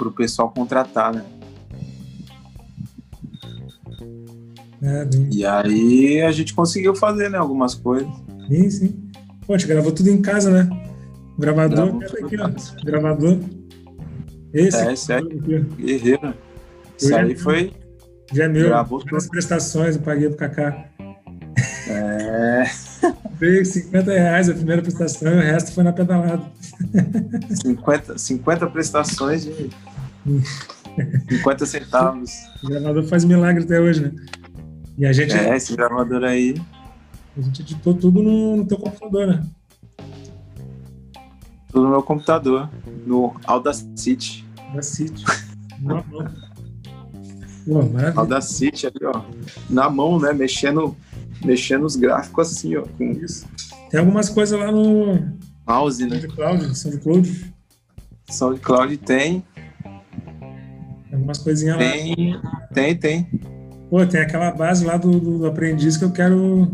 [0.00, 1.24] o pessoal contratar, né?
[4.82, 8.08] É, e aí a gente conseguiu fazer, né, algumas coisas.
[8.48, 9.10] Sim, sim.
[9.46, 10.89] Pô, a gente gravou tudo em casa, né?
[11.40, 12.50] Gravador, aqui, ó.
[12.84, 13.38] Gravador.
[14.52, 16.34] Esse, é, esse é guerreiro.
[16.98, 17.72] Isso aí foi.
[18.32, 18.68] Já é meu.
[18.68, 20.84] Gravou as prestações eu paguei pro Kaká.
[21.88, 22.64] É.
[23.38, 26.42] Veio 50 reais a primeira prestação e o resto foi na pedalada.
[27.62, 29.70] 50, 50 prestações de
[31.30, 32.30] 50 centavos.
[32.62, 34.12] O gravador faz milagre até hoje, né?
[34.98, 35.34] E a gente.
[35.34, 36.60] É, esse gravador aí.
[37.36, 39.42] A gente editou tudo no, no teu computador, né?
[41.70, 42.68] Tudo no meu computador,
[43.06, 44.46] no Audacity.
[44.68, 45.24] Audacity.
[45.80, 46.26] Na mão.
[47.64, 47.80] Pô.
[48.16, 49.22] Audacity ali, ó.
[49.68, 50.32] Na mão, né?
[50.32, 50.96] Mexendo
[51.44, 53.46] mexendo os gráficos assim, ó, com isso.
[53.90, 56.20] Tem algumas coisas lá no mouse, né?
[56.20, 57.54] SoundCloud, SoundCloud.
[58.30, 59.44] SoundCloud tem.
[59.82, 62.68] Tem algumas coisinhas tem, lá.
[62.72, 63.30] Tem, tem.
[63.88, 66.70] Pô, tem aquela base lá do, do aprendiz que eu quero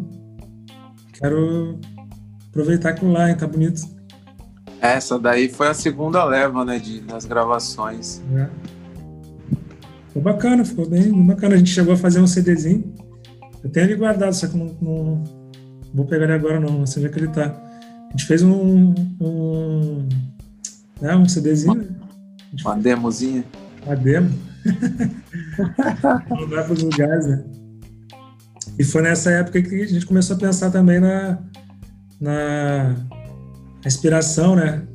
[1.15, 1.79] quero
[2.49, 3.37] aproveitar aquilo lá, hein?
[3.37, 3.96] Tá bonito.
[4.94, 8.22] Essa daí foi a segunda leva, né, de, nas gravações.
[8.35, 8.49] É.
[10.09, 11.55] Ficou bacana, ficou bem, bem bacana.
[11.55, 12.94] A gente chegou a fazer um CDzinho.
[13.62, 15.25] Eu tenho ele guardado, só que não, não
[15.92, 17.55] vou pegar ele agora não, não sei onde é que ele tá.
[18.09, 20.09] A gente fez um, um,
[21.01, 21.72] né, um CDzinho.
[21.72, 21.88] Uma, né?
[22.64, 23.44] uma demozinha.
[23.85, 24.31] Uma demo.
[26.31, 27.44] Mandar para os lugares, né?
[28.79, 31.38] E foi nessa época que a gente começou a pensar também na,
[32.20, 32.94] na
[33.88, 34.87] inspiração, né?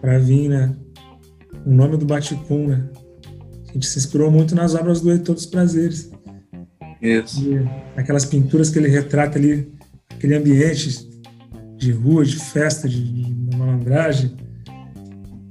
[0.00, 0.74] Para vir, né?
[1.64, 2.88] O nome do Baticum, né?
[3.68, 6.10] A gente se inspirou muito nas obras do Heitor dos Prazeres.
[7.00, 7.42] Isso.
[7.44, 9.72] E aquelas pinturas que ele retrata ali,
[10.10, 11.08] aquele ambiente
[11.76, 14.36] de rua, de festa, de, de malandragem,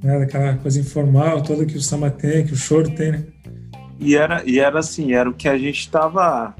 [0.03, 0.19] né?
[0.19, 3.23] daquela coisa informal toda que o samba tem, que o choro tem, né?
[3.99, 6.55] E era, e era assim, era o que a gente estava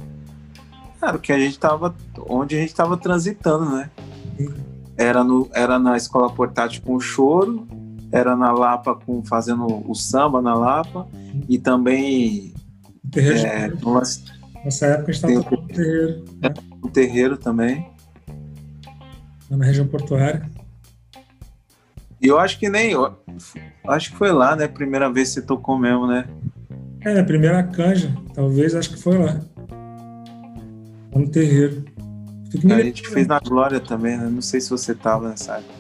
[1.01, 1.93] era o que a gente estava
[2.27, 3.89] onde a gente estava transitando, né?
[4.97, 7.67] Era, no, era na escola portátil com o choro,
[8.12, 11.08] era na Lapa com fazendo o samba na Lapa
[11.49, 12.53] e também
[13.12, 13.71] terreiro, é,
[14.63, 16.53] nessa época a gente estava no terreiro, né?
[16.81, 17.95] o terreiro também
[19.49, 20.41] na região portuária.
[22.21, 23.13] E eu acho que nem eu,
[23.88, 24.67] acho que foi lá, né?
[24.67, 26.25] Primeira vez que você tocou mesmo, né?
[27.01, 29.39] É, a primeira canja, talvez acho que foi lá
[31.13, 31.86] no terreiro.
[32.63, 34.30] A gente fez na Glória também, né?
[34.30, 35.74] Não sei se você tava nessa época.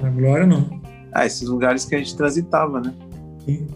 [0.00, 0.80] Na Glória, não.
[1.12, 2.94] Ah, esses lugares que a gente transitava, né?
[3.44, 3.66] Sim.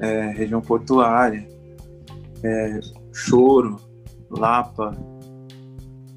[0.00, 1.46] É, região portuária,
[2.42, 2.80] é,
[3.12, 3.76] Choro,
[4.30, 4.96] Lapa.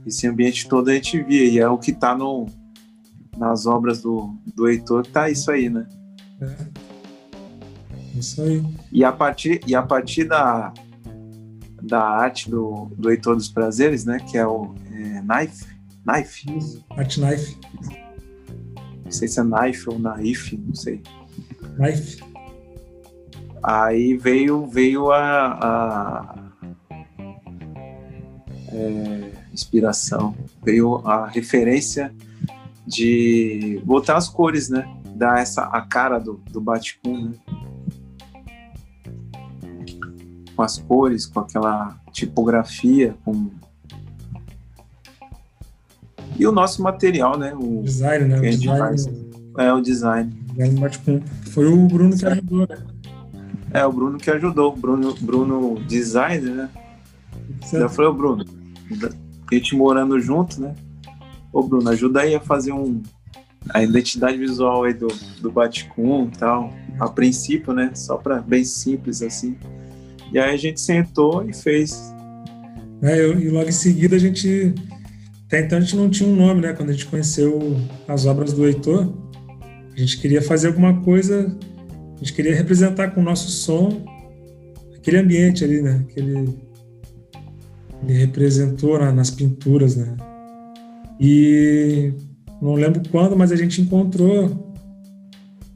[0.05, 1.45] Esse ambiente todo a gente via.
[1.45, 2.47] E é o que tá no,
[3.37, 5.87] nas obras do, do Heitor, tá isso aí, né?
[6.41, 6.55] É.
[8.15, 8.63] Isso aí.
[8.91, 10.73] E a partir, e a partir da,
[11.81, 14.19] da arte do, do Heitor dos Prazeres, né?
[14.19, 15.65] Que é o é, Knife.
[16.05, 16.83] Knife.
[16.91, 17.57] Art Knife.
[19.03, 21.01] Não sei se é Knife ou Knife, não sei.
[21.77, 22.23] Knife.
[23.63, 26.35] Aí veio, veio a, a
[28.71, 32.13] é, inspiração, veio a referência
[32.87, 34.87] de botar as cores, né?
[35.15, 37.33] Dar essa a cara do, do Baticum, né?
[40.61, 43.49] Com as cores, com aquela tipografia, com
[46.37, 47.53] e o nosso material, né?
[47.53, 48.37] O design, né?
[48.37, 48.97] O design,
[49.57, 50.31] É o design.
[51.51, 52.77] Foi o Bruno que ajudou, né?
[53.73, 54.75] É, o Bruno que ajudou.
[54.75, 56.69] Bruno, Bruno designer, né?
[57.71, 58.45] Já foi o Bruno.
[59.51, 60.75] A gente morando junto, né?
[61.51, 63.01] Ô, Bruno, ajuda aí a fazer um
[63.69, 65.07] a identidade visual aí do,
[65.39, 66.73] do e tal.
[66.99, 67.91] A princípio, né?
[67.93, 69.55] Só para bem simples assim.
[70.31, 72.13] E aí a gente sentou e fez.
[73.01, 74.73] É, eu, e logo em seguida a gente.
[75.47, 76.73] Até então a gente não tinha um nome, né?
[76.73, 79.13] Quando a gente conheceu as obras do Heitor,
[79.93, 81.53] a gente queria fazer alguma coisa,
[82.15, 84.05] a gente queria representar com o nosso som
[84.95, 86.05] aquele ambiente ali, né?
[86.07, 86.57] Que ele,
[88.03, 90.15] ele representou na, nas pinturas, né?
[91.19, 92.13] E
[92.61, 94.75] não lembro quando, mas a gente encontrou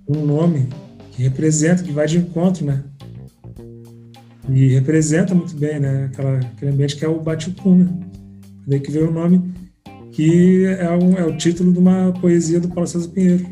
[0.07, 0.69] um nome
[1.11, 2.83] que representa, que vai de encontro, né?
[4.49, 6.05] E representa muito bem, né?
[6.05, 7.99] Aquela, aquele ambiente que é o Batucum, né?
[8.67, 9.53] Daí que veio o nome,
[10.11, 13.45] que é, um, é o título de uma poesia do Paulo César Pinheiro.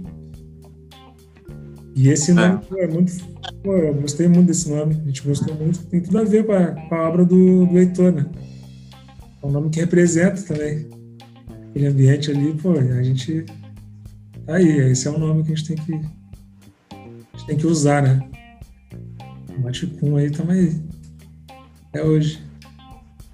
[1.96, 3.14] E esse nome é, é muito.
[3.64, 5.84] Pô, eu gostei muito desse nome, a gente gostou muito.
[5.86, 8.26] Tem tudo a ver com a, com a obra do, do Heitor, né?
[9.42, 10.88] É um nome que representa também
[11.70, 13.46] aquele ambiente ali, pô, a gente.
[14.46, 17.68] Tá aí, esse é um nome que a gente tem que, a gente tem que
[17.68, 18.28] usar, né?
[19.60, 20.76] Machucum aí, tamo aí.
[21.90, 22.42] Até hoje.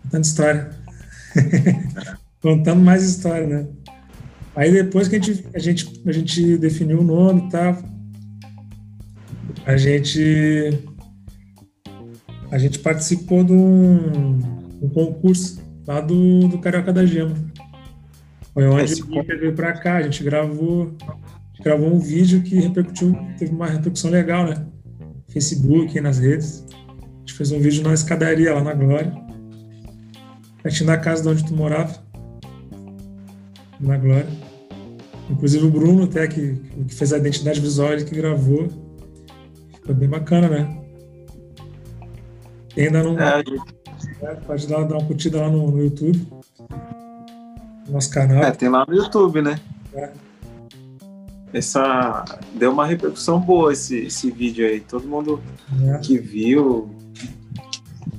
[0.03, 0.69] Contando história.
[2.41, 3.67] Contando mais história, né?
[4.55, 7.77] Aí depois que a gente, a gente, a gente definiu o nome e tal,
[9.65, 10.79] a gente,
[12.51, 14.39] a gente participou de um,
[14.81, 17.35] um concurso lá do, do Carioca da Gema.
[18.53, 19.01] Foi onde Esse...
[19.01, 23.53] o veio para cá, a gente gravou, a gente gravou um vídeo que repercutiu, teve
[23.53, 24.65] uma repercussão legal, né?
[25.29, 26.65] Facebook, nas redes.
[26.71, 29.13] A gente fez um vídeo na escadaria lá na Glória.
[30.63, 32.03] Pertinho da casa de onde tu morava.
[33.79, 34.27] Na Glória.
[35.29, 36.55] Inclusive o Bruno, até, que,
[36.87, 38.67] que fez a identidade visual, ele que gravou.
[39.75, 40.81] Ficou bem bacana, né?
[42.69, 43.19] Quem ainda não.
[43.19, 43.43] É,
[44.21, 46.27] é, pode dar, dar uma curtida lá no, no YouTube.
[47.87, 48.43] No nosso canal.
[48.43, 49.59] É, tem lá no YouTube, né?
[49.93, 50.28] É
[51.53, 54.79] essa deu uma repercussão boa esse, esse vídeo aí.
[54.79, 55.41] Todo mundo
[55.95, 55.97] é.
[55.99, 56.89] que viu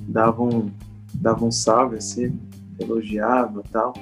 [0.09, 0.71] dava um,
[1.14, 2.38] dava um salve, assim,
[2.79, 3.95] elogiava tal.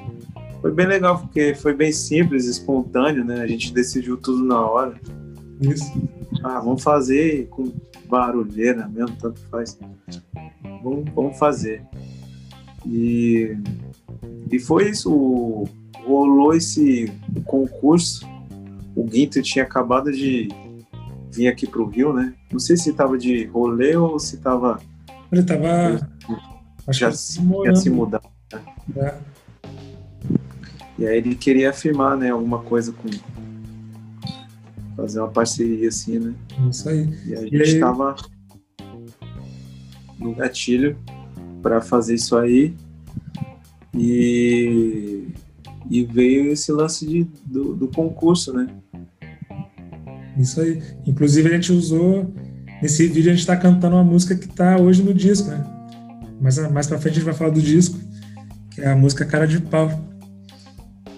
[0.61, 3.43] Foi bem legal, porque foi bem simples, espontâneo, né?
[3.43, 5.01] A gente decidiu tudo na hora.
[5.61, 5.93] Isso.
[6.43, 7.73] Ah, vamos fazer com
[8.07, 9.79] barulheira mesmo, tanto faz.
[10.83, 11.85] Vamos, vamos fazer.
[12.87, 13.57] E,
[14.51, 15.65] e foi isso.
[16.05, 17.13] Rolou esse
[17.45, 18.27] concurso
[18.99, 20.49] o Guinter tinha acabado de
[21.33, 22.35] vir aqui para o Rio, né?
[22.51, 24.81] Não sei se estava de rolê ou se estava.
[25.31, 26.11] Ele estava.
[26.91, 28.21] Já, se, já se mudar.
[28.97, 29.15] É.
[30.99, 33.09] E aí ele queria afirmar, né, alguma coisa com
[34.97, 36.35] fazer uma parceria assim, né?
[36.69, 37.09] Isso aí.
[37.25, 38.17] E a gente estava
[40.19, 40.99] no gatilho
[41.63, 42.75] para fazer isso aí
[43.95, 45.29] e,
[45.89, 48.67] e veio esse lance de, do, do concurso, né?
[50.39, 50.81] Isso aí.
[51.07, 52.33] Inclusive a gente usou
[52.81, 55.65] nesse vídeo a gente está cantando uma música que está hoje no disco, né?
[56.41, 57.99] Mas mais para frente a gente vai falar do disco,
[58.71, 59.91] que é a música Cara de Pau,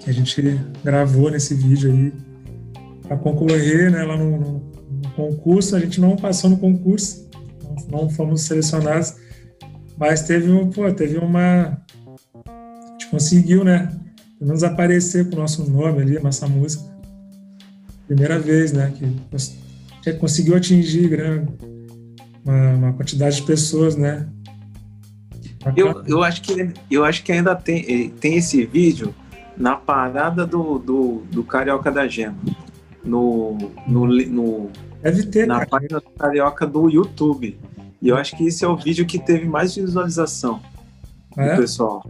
[0.00, 0.42] que a gente
[0.82, 2.12] gravou nesse vídeo aí
[3.02, 4.02] para concorrer, né?
[4.02, 4.70] Lá no, no,
[5.16, 7.28] concurso a gente não passou no concurso,
[7.90, 9.14] não, não fomos selecionados,
[9.98, 11.78] mas teve um, pô, teve uma
[12.46, 13.88] a gente conseguiu, né?
[14.38, 16.99] Pelo menos aparecer com o nosso nome ali, nossa música.
[18.10, 18.92] Primeira vez, né?
[20.02, 21.48] Que conseguiu atingir grande,
[22.44, 24.28] uma, uma, quantidade de pessoas, né?
[25.76, 29.14] Eu, eu, acho que, eu acho que ainda tem, eh, tem esse vídeo
[29.56, 32.36] na parada do, do, do Carioca da Gema.
[33.04, 34.70] No, no, no,
[35.00, 35.66] Deve ter, na cara.
[35.68, 37.60] página do Carioca do YouTube.
[38.02, 40.60] E eu acho que esse é o vídeo que teve mais visualização
[41.36, 41.54] é?
[41.54, 42.04] do pessoal.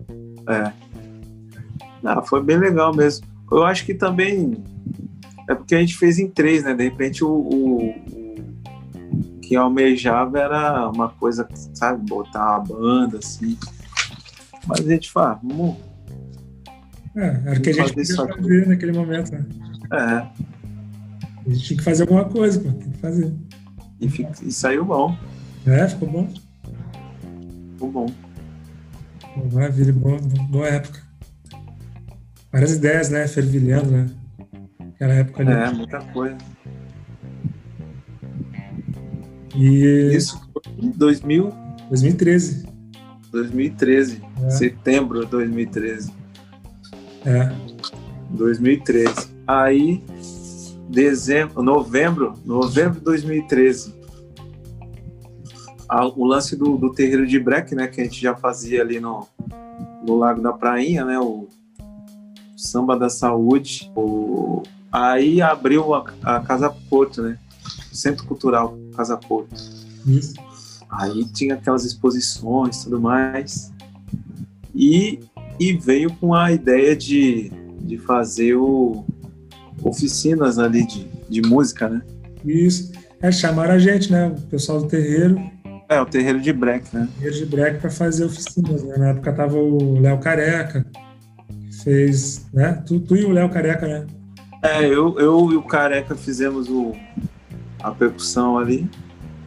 [0.48, 0.72] É.
[2.02, 3.26] Ah, foi bem legal mesmo.
[3.52, 4.64] Eu acho que também
[5.50, 6.72] é porque a gente fez em três, né?
[6.72, 13.58] De repente o, o, o que almejava era uma coisa, sabe, botar a banda assim.
[14.64, 15.76] Mas a gente fala, vamos.
[17.16, 19.44] É, era o que a gente podia fazer naquele momento, né?
[19.92, 19.96] É.
[19.96, 23.34] A gente tinha que fazer alguma coisa, pô, tem que fazer.
[24.00, 25.18] E, fica, e saiu bom.
[25.66, 26.32] É, ficou bom.
[27.72, 28.06] Ficou bom.
[29.52, 31.00] Maravilha, boa, boa época.
[32.52, 33.26] Várias ideias, né?
[33.26, 34.19] Fervilhando, né?
[35.00, 35.50] Aquela época ali.
[35.50, 36.36] É, muita coisa.
[39.56, 40.12] E...
[40.14, 41.50] Isso foi em 2000...
[41.88, 42.68] 2013.
[43.32, 44.22] 2013.
[44.44, 44.50] É.
[44.50, 46.12] Setembro de 2013.
[47.24, 47.50] É.
[48.28, 49.34] 2013.
[49.46, 50.04] Aí,
[50.90, 53.94] dezembro, novembro, novembro de 2013.
[56.14, 59.26] o lance do, do terreiro de break, né, que a gente já fazia ali no,
[60.06, 61.48] no Lago da Prainha, né, o
[62.54, 67.38] Samba da Saúde, o Aí abriu a, a Casa Porto, né?
[67.92, 69.54] Centro Cultural Casa Porto.
[70.06, 70.34] Isso.
[70.90, 73.72] Aí tinha aquelas exposições e tudo mais.
[74.74, 75.20] E,
[75.58, 77.50] e veio com a ideia de,
[77.80, 79.04] de fazer o,
[79.82, 82.02] oficinas ali de, de música, né?
[82.44, 82.92] Isso.
[83.22, 84.28] É, chamaram a gente, né?
[84.28, 85.38] O pessoal do terreiro.
[85.88, 87.08] É, o terreiro de break, né?
[87.18, 88.96] Terreiro de break para fazer oficinas, né?
[88.96, 90.84] Na época tava o Léo Careca,
[91.46, 92.82] que fez, né?
[92.86, 94.06] Tu, tu e o Léo Careca, né?
[94.62, 96.92] É, eu, eu e o Careca fizemos o,
[97.82, 98.88] a percussão ali.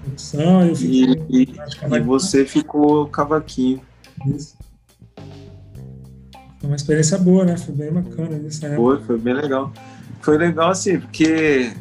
[0.04, 1.26] Percussão, eu fiquei.
[1.30, 3.82] E, e, e você ficou cavaquinho.
[4.26, 4.56] Isso.
[6.60, 7.58] Foi uma experiência boa, né?
[7.58, 8.62] Foi bem bacana isso.
[8.76, 9.72] Foi, foi bem legal.
[10.22, 11.74] Foi legal assim, porque.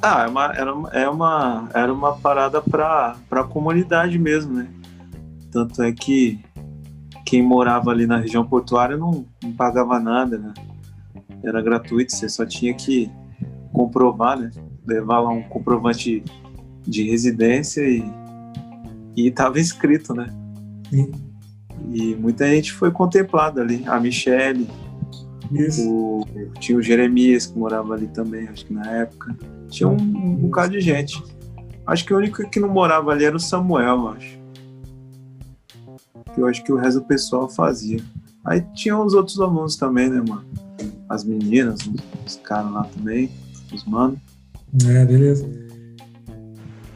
[0.00, 4.68] Ah, é uma, era, uma, é uma, era uma parada para a comunidade mesmo, né?
[5.50, 6.44] Tanto é que
[7.24, 10.52] quem morava ali na região portuária não, não pagava nada, né?
[11.44, 13.10] Era gratuito, você só tinha que
[13.72, 14.50] comprovar, né?
[14.86, 16.22] Levar lá um comprovante
[16.86, 18.04] de residência e
[19.16, 20.28] e estava inscrito, né?
[20.90, 21.10] Sim.
[21.90, 23.84] E muita gente foi contemplada ali.
[23.86, 24.66] A Michelle,
[25.80, 26.24] o,
[26.60, 29.36] tinha o Jeremias que morava ali também, acho que na época.
[29.68, 31.22] Tinha um, um bocado de gente.
[31.86, 34.40] Acho que o único que não morava ali era o Samuel, acho.
[36.36, 38.00] Eu acho que o resto do pessoal fazia.
[38.44, 40.44] Aí tinha os outros alunos também, né, mano?
[41.12, 41.80] As meninas,
[42.26, 43.30] os caras lá também,
[43.72, 44.18] os manos.
[44.86, 45.46] É, beleza.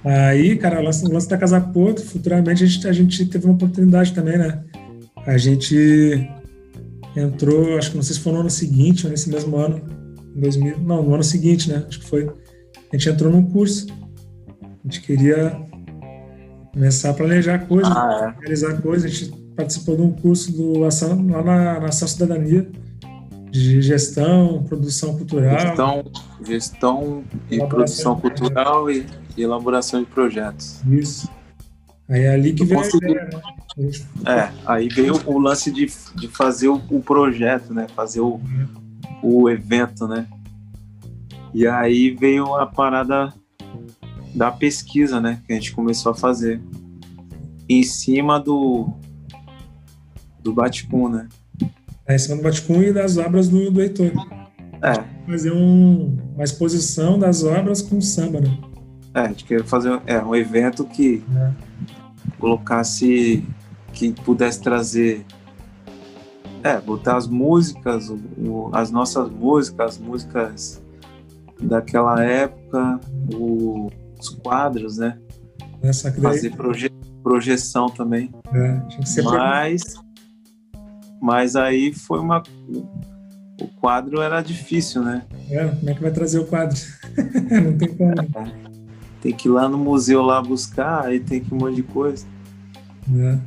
[0.04, 3.44] Aí, cara, o lance, o lance da Casa Porto, futuramente a gente, a gente teve
[3.44, 4.62] uma oportunidade também, né?
[5.26, 6.30] A gente
[7.14, 9.82] entrou, acho que não sei se foi no ano seguinte ou nesse mesmo ano,
[10.34, 11.84] em 2000, não, no ano seguinte, né?
[11.86, 12.30] Acho que foi.
[12.92, 13.86] A gente entrou num curso.
[14.62, 15.60] A gente queria
[16.72, 18.40] começar a planejar coisas, ah, é.
[18.40, 19.10] realizar coisas.
[19.10, 22.70] A gente participou de um curso do ação, lá na, na Ação Cidadania,
[23.56, 25.58] de gestão, produção cultural.
[25.58, 26.04] Gestão,
[26.44, 30.82] gestão e produção cultural e, e, elaboração de projetos.
[30.86, 31.28] Isso.
[32.08, 33.10] Aí é ali que veio consegui...
[33.10, 33.30] ideia,
[33.76, 33.90] né?
[34.26, 37.86] É, aí veio o lance de, de fazer o, o projeto, né?
[37.94, 38.40] Fazer o,
[39.22, 40.26] o evento, né?
[41.52, 43.32] E aí veio a parada
[44.34, 45.42] da pesquisa, né?
[45.46, 46.60] Que a gente começou a fazer
[47.68, 48.92] em cima do
[50.40, 51.28] do Baticum, né?
[52.08, 54.12] É, em cima do Baticum e das obras do, do Heitor.
[54.82, 55.30] É.
[55.30, 58.58] Fazer um, uma exposição das obras com samba, né?
[59.14, 61.50] É, a gente queria fazer é, um evento que é.
[62.38, 63.44] colocasse,
[63.92, 65.24] que pudesse trazer
[66.62, 70.82] É, botar as músicas, o, o, as nossas músicas, as músicas
[71.60, 73.00] daquela época,
[73.32, 73.88] o,
[74.18, 75.16] os quadros, né?
[75.80, 76.90] Essa Fazer proje,
[77.22, 78.30] projeção também.
[78.52, 79.94] É, tinha que ser mas,
[81.26, 82.40] mas aí foi uma.
[83.60, 85.24] O quadro era difícil, né?
[85.50, 86.78] É, como é que vai trazer o quadro?
[87.64, 88.14] Não tem como.
[89.20, 92.24] Tem que ir lá no museu lá buscar, aí tem que um monte de coisa.
[93.12, 93.38] É.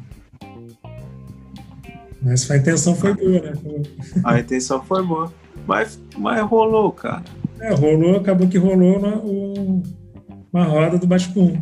[2.22, 3.54] Mas a intenção foi boa, né?
[4.26, 5.32] A intenção foi boa.
[5.66, 7.24] Mas, mas rolou, cara.
[7.62, 9.22] É, rolou, acabou que rolou uma,
[10.52, 11.56] uma roda do Baticum.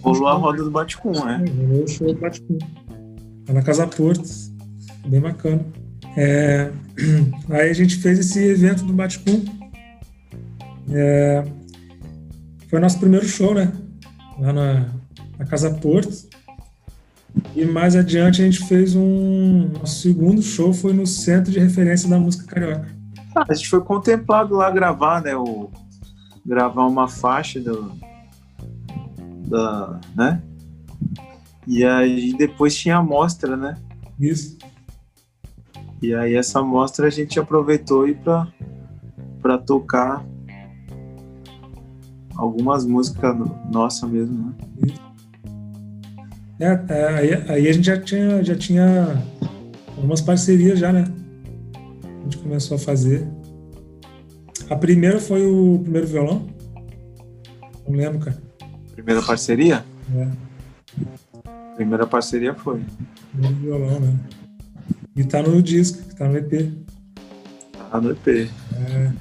[0.00, 1.36] Rolou a roda do Baticum, é.
[1.36, 2.56] Rolou o show do Baticum.
[3.46, 4.51] Lá na Casa Porto.
[5.06, 5.64] Bem bacana.
[6.16, 6.70] É,
[7.50, 9.44] aí a gente fez esse evento do Baticum.
[10.90, 11.44] É,
[12.68, 13.72] foi nosso primeiro show, né?
[14.38, 14.88] Lá na,
[15.38, 16.30] na Casa Porto.
[17.54, 19.68] E mais adiante a gente fez um.
[19.78, 22.88] Nosso segundo show foi no Centro de Referência da Música Carioca.
[23.34, 25.34] Ah, a gente foi contemplado lá gravar, né?
[25.34, 25.70] O,
[26.44, 27.92] gravar uma faixa do.
[29.48, 30.42] Da, né?
[31.66, 33.76] E aí depois tinha a mostra, né?
[34.18, 34.58] Isso.
[36.02, 38.18] E aí essa mostra a gente aproveitou e
[39.40, 40.26] para tocar
[42.36, 43.36] algumas músicas
[43.70, 44.54] nossa mesmo, né?
[46.58, 49.20] É, é, aí, aí, a gente já tinha, já tinha
[49.96, 51.04] algumas parcerias já, né?
[52.04, 53.26] A gente começou a fazer.
[54.70, 56.46] A primeira foi o primeiro violão.
[57.88, 58.40] Não lembro, cara.
[58.92, 59.84] Primeira parceria?
[60.14, 60.28] É.
[61.74, 62.80] Primeira parceria foi.
[63.32, 64.18] Primeiro violão, né?
[65.14, 66.72] E tá no disco, tá no EP.
[67.90, 68.28] Tá no EP.
[68.28, 69.12] É.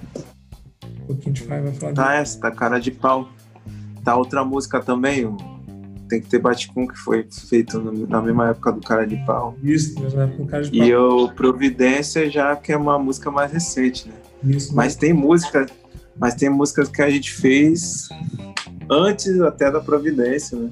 [0.86, 1.94] Um pouquinho de vai falar.
[1.94, 3.30] Tá essa, tá cara de pau.
[4.04, 5.36] Tá outra música também,
[6.10, 9.56] Tem que ter Baticum, que foi feito na mesma época do Cara de Pau.
[9.62, 10.88] Isso, na mesma época do Cara de Pau.
[10.88, 14.16] E o Providência já que é uma música mais recente, né?
[14.44, 15.68] Isso, mas tem música,
[16.18, 18.10] mas tem músicas que a gente fez
[18.90, 20.72] antes até da Providência, né?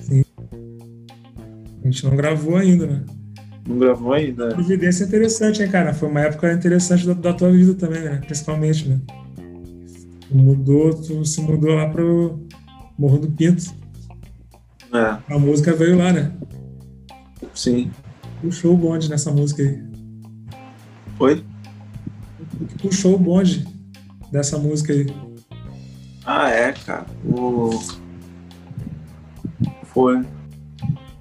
[0.00, 0.24] Sim.
[1.82, 3.04] A gente não gravou ainda, né?
[3.66, 4.48] Não gravou ainda.
[4.48, 5.92] Providência é interessante, hein, cara?
[5.92, 8.20] Foi uma época interessante da, da tua vida também, né?
[8.24, 9.00] Principalmente, né?
[10.30, 12.46] Mudou, tu se mudou lá pro
[12.98, 13.74] Morro do Pinto.
[14.92, 15.34] É.
[15.34, 16.32] A música veio lá, né?
[17.54, 17.90] Sim.
[18.40, 19.82] Puxou o bonde nessa música aí.
[21.18, 21.44] Oi?
[22.80, 23.66] Puxou o bonde
[24.30, 25.06] dessa música aí.
[26.24, 27.06] Ah, é, cara.
[27.24, 27.70] O...
[29.84, 30.24] Foi.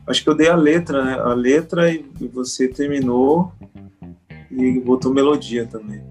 [0.07, 1.13] Acho que eu dei a letra, né?
[1.13, 3.51] A letra e você terminou
[4.51, 6.01] e botou melodia também.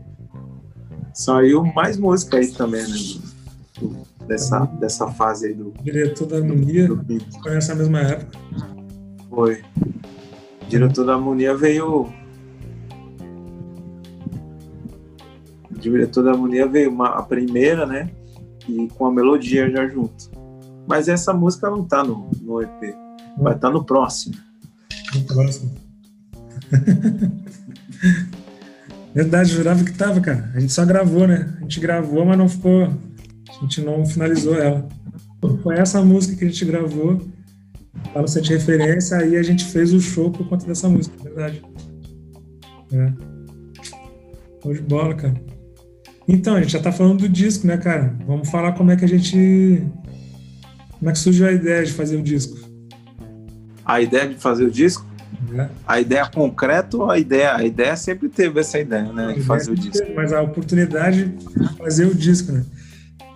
[1.12, 2.96] Saiu mais música aí também, né?
[4.26, 5.72] Dessa, dessa fase aí do.
[5.82, 6.88] Diretor da Harmonia.
[7.40, 8.38] Foi nessa mesma época.
[9.30, 9.62] Foi.
[10.68, 12.12] Diretor da Harmonia veio.
[15.70, 18.10] Diretor da Harmonia veio uma, a primeira, né?
[18.68, 20.30] E com a melodia já junto.
[20.88, 23.03] Mas essa música não tá no, no EP.
[23.38, 24.34] Vai estar no próximo.
[25.14, 25.74] No próximo.
[29.14, 30.50] Verdade, jurava que tava, cara.
[30.54, 31.54] A gente só gravou, né?
[31.58, 32.92] A gente gravou, mas não ficou.
[33.48, 34.88] A gente não finalizou ela.
[35.62, 37.20] Foi essa música que a gente gravou,
[38.12, 41.62] tá no de referência, aí a gente fez o show por conta dessa música, verdade.
[42.92, 43.12] É.
[44.62, 45.34] Show de bola, cara.
[46.26, 48.16] Então, a gente já tá falando do disco, né, cara?
[48.26, 49.86] Vamos falar como é que a gente.
[50.98, 52.56] Como é que surgiu a ideia de fazer o disco?
[53.84, 55.06] A ideia de fazer o disco?
[55.56, 55.68] É.
[55.86, 57.54] A ideia concreta ou a ideia?
[57.54, 59.32] A ideia sempre teve essa ideia, né?
[59.32, 59.98] De fazer o disco.
[59.98, 62.64] Teve, mas a oportunidade de fazer o disco, né?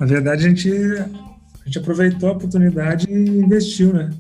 [0.01, 4.11] Na verdade, a gente, a gente aproveitou a oportunidade e investiu, né?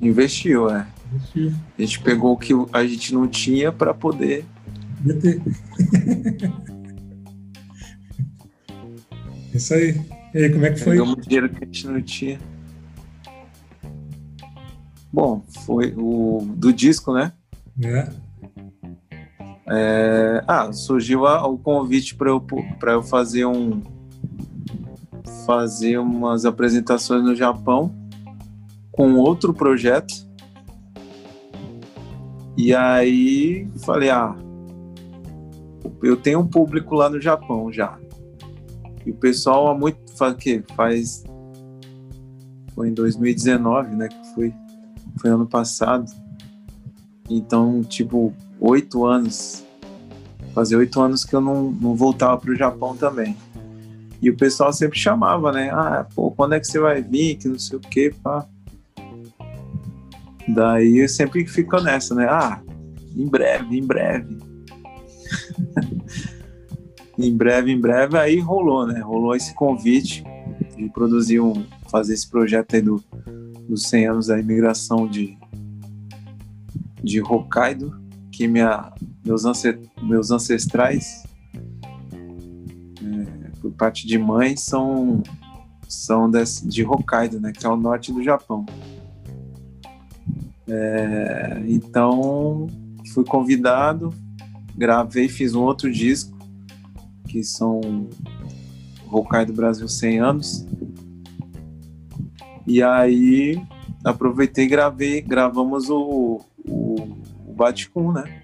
[0.00, 0.86] Investiu, é.
[1.14, 1.52] Investiu.
[1.78, 4.44] A gente pegou o que a gente não tinha para poder.
[5.20, 5.40] ter.
[9.54, 10.00] Isso aí.
[10.34, 10.92] E aí, como é que foi?
[10.92, 12.40] Pegamos dinheiro que a gente não tinha.
[15.12, 17.32] Bom, foi o do disco, né?
[17.82, 18.08] É.
[19.68, 23.82] É, ah, surgiu a, o convite para eu, para eu fazer um
[25.46, 27.94] fazer umas apresentações no Japão
[28.90, 30.14] com outro projeto.
[32.56, 34.36] E aí falei, ah,
[36.02, 37.98] eu tenho um público lá no Japão já.
[39.04, 41.24] E o pessoal há muito faz que faz
[42.74, 44.54] foi em 2019, né, que foi
[45.18, 46.10] foi ano passado.
[47.28, 49.64] Então, tipo, oito anos.
[50.54, 53.36] Fazer oito anos que eu não, não voltava para o Japão também.
[54.20, 55.70] E o pessoal sempre chamava, né?
[55.70, 57.36] Ah, pô, quando é que você vai vir?
[57.36, 58.46] Que não sei o quê, pá.
[60.48, 62.26] Daí eu sempre fico nessa, né?
[62.28, 62.60] Ah,
[63.16, 64.38] em breve, em breve.
[67.18, 69.00] em breve, em breve, aí rolou, né?
[69.00, 70.24] Rolou esse convite
[70.76, 73.02] de produzir um, fazer esse projeto aí do,
[73.68, 75.36] dos 100 anos da imigração de,
[77.02, 78.00] de Hokkaido,
[78.30, 78.92] que minha,
[79.24, 79.44] meus,
[80.02, 81.24] meus ancestrais,
[82.12, 85.22] é, por parte de mãe, são,
[85.88, 87.52] são desse, de Hokkaido, né?
[87.52, 88.66] Que é o norte do Japão.
[90.68, 92.66] É, então,
[93.12, 94.12] fui convidado,
[94.76, 96.36] gravei, fiz um outro disco,
[97.28, 98.08] que são
[99.10, 100.66] Hokkaido Brasil 100 anos.
[102.66, 103.60] E aí
[104.04, 106.94] aproveitei e gravei, gravamos o, o,
[107.46, 108.42] o Baticum, né?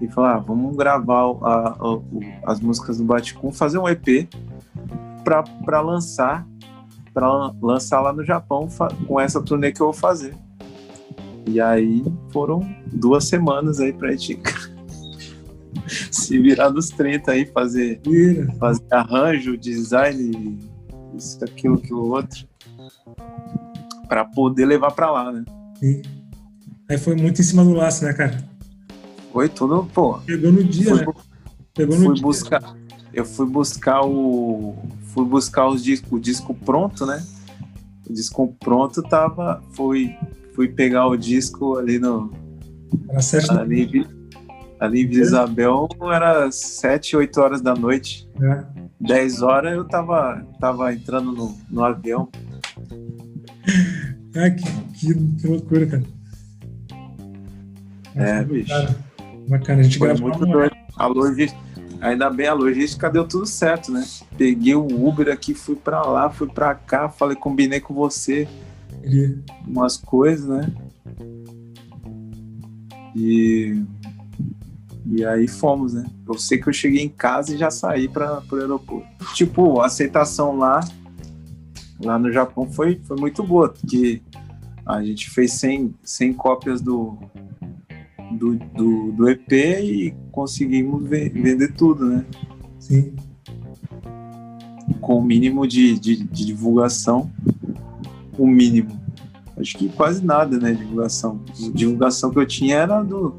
[0.00, 4.28] E falei, ah, vamos gravar a, a, as músicas do Baticum, fazer um EP
[5.24, 6.46] para lançar,
[7.14, 8.68] para lançar lá no Japão
[9.06, 10.34] com essa turnê que eu vou fazer.
[11.46, 12.60] E aí foram
[12.92, 14.40] duas semanas aí pra gente
[16.10, 18.00] se virar dos 30 aí, fazer,
[18.58, 20.58] fazer arranjo, design,
[21.14, 22.46] isso, aquilo, aquilo outro,
[24.08, 25.44] para poder levar para lá, né?
[25.78, 26.02] Sim.
[26.88, 28.42] Aí foi muito em cima do laço, né, cara?
[29.32, 30.18] Foi tudo, pô.
[30.18, 31.12] Pegou no dia, fui, né?
[31.74, 32.22] Pegou no fui dia.
[32.22, 32.76] buscar,
[33.14, 34.76] eu fui buscar o
[35.14, 37.24] fui buscar os disco, o disco pronto, né?
[38.08, 40.14] O disco pronto tava foi
[40.54, 42.30] fui pegar o disco ali no.
[43.08, 44.06] Era ali,
[44.78, 48.28] ali em Vila Isabel era 7, 8 horas da noite.
[48.40, 48.64] É.
[49.00, 52.28] 10 horas eu tava, tava entrando no, no avião.
[54.34, 54.64] Ah, que,
[54.98, 56.02] que, que loucura, cara.
[58.14, 58.68] É, bicho.
[58.68, 58.96] Cara,
[59.48, 60.76] bacana, a gente Foi gravou muito doido.
[60.96, 61.60] A logística,
[62.00, 64.04] ainda bem, a logística deu tudo certo, né?
[64.36, 68.48] Peguei o Uber aqui, fui pra lá, fui pra cá, falei, combinei com você
[69.66, 70.72] umas coisas, né?
[73.14, 73.82] E,
[75.06, 76.04] e aí fomos, né?
[76.26, 79.06] Eu sei que eu cheguei em casa e já saí para o aeroporto.
[79.34, 80.80] Tipo, a aceitação lá,
[82.04, 84.22] lá no Japão foi, foi muito boa, porque
[84.86, 87.18] a gente fez 100, 100 cópias do,
[88.32, 92.26] do, do, do EP e conseguimos vender tudo, né?
[92.78, 93.14] Sim.
[95.00, 97.30] Com o mínimo de, de, de divulgação
[98.38, 99.00] o mínimo.
[99.56, 100.72] Acho que quase nada, né?
[100.72, 101.40] Divulgação.
[101.50, 103.34] A divulgação que eu tinha era do,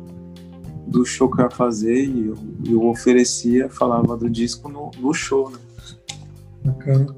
[0.88, 5.14] do show que eu ia fazer e eu, eu oferecia, falava do disco no, no
[5.14, 5.58] show, né?
[6.64, 7.14] Bacana.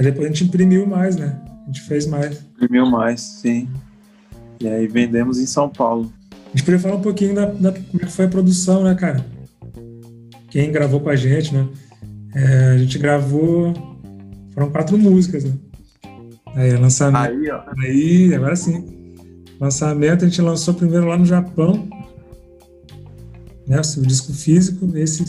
[0.00, 1.38] Aí depois a gente imprimiu mais, né?
[1.62, 2.42] A gente fez mais.
[2.56, 3.68] Imprimiu mais, sim.
[4.58, 6.10] E aí vendemos em São Paulo.
[6.32, 9.22] A gente podia falar um pouquinho da, da como é foi a produção, né, cara?
[10.48, 11.68] Quem gravou com a gente, né?
[12.34, 13.74] É, a gente gravou.
[14.54, 15.52] Foram quatro músicas, né?
[16.54, 17.32] Aí, lançamento.
[17.32, 17.62] Aí, ó.
[17.80, 19.14] Aí, agora sim.
[19.60, 21.86] Lançamento, a gente lançou primeiro lá no Japão.
[23.66, 25.24] Né, o disco físico, esse,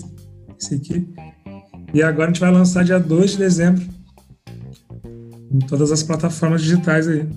[0.57, 1.05] esse aqui.
[1.93, 4.00] E agora a gente vai lançar dia 2 de dezembro.
[5.53, 7.27] Em todas as plataformas digitais aí.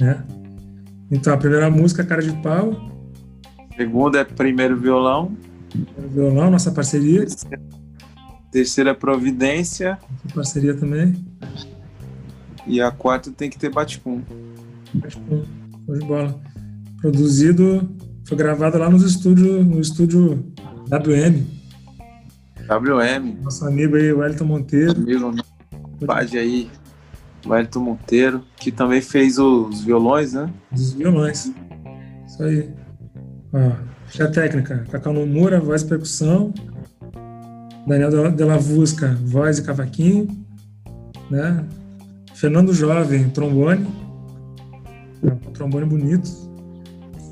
[0.00, 0.24] Né?
[1.10, 2.72] Então, a primeira música, Cara de Pau.
[3.76, 5.36] Segunda é Primeiro Violão.
[5.70, 7.26] Primeiro Violão, nossa parceria.
[8.50, 9.98] Terceira é Providência.
[10.24, 11.14] Nossa parceria também.
[12.66, 14.22] E a quarta tem que ter Baticum.
[14.94, 15.44] Baticum,
[15.86, 16.40] foi de bola.
[17.00, 17.88] Produzido,
[18.26, 20.44] foi gravado lá nos estúdios, no estúdio
[20.90, 21.46] WM.
[22.68, 23.38] WM.
[23.42, 24.92] Nosso amigo aí, Wellington Monteiro.
[24.92, 25.34] Amigo,
[26.04, 26.70] pode aí,
[27.46, 30.52] Wellington Monteiro, que também fez os violões, né?
[30.72, 31.52] Os violões.
[32.26, 32.70] Isso aí.
[33.52, 33.72] Ó,
[34.10, 36.52] já técnica, Cacau Nomura, voz e percussão.
[37.86, 40.28] Daniel Della Vusca, voz e cavaquinho.
[41.30, 41.64] Né?
[42.34, 43.86] Fernando Jovem, trombone.
[45.22, 46.30] Um trombone bonito.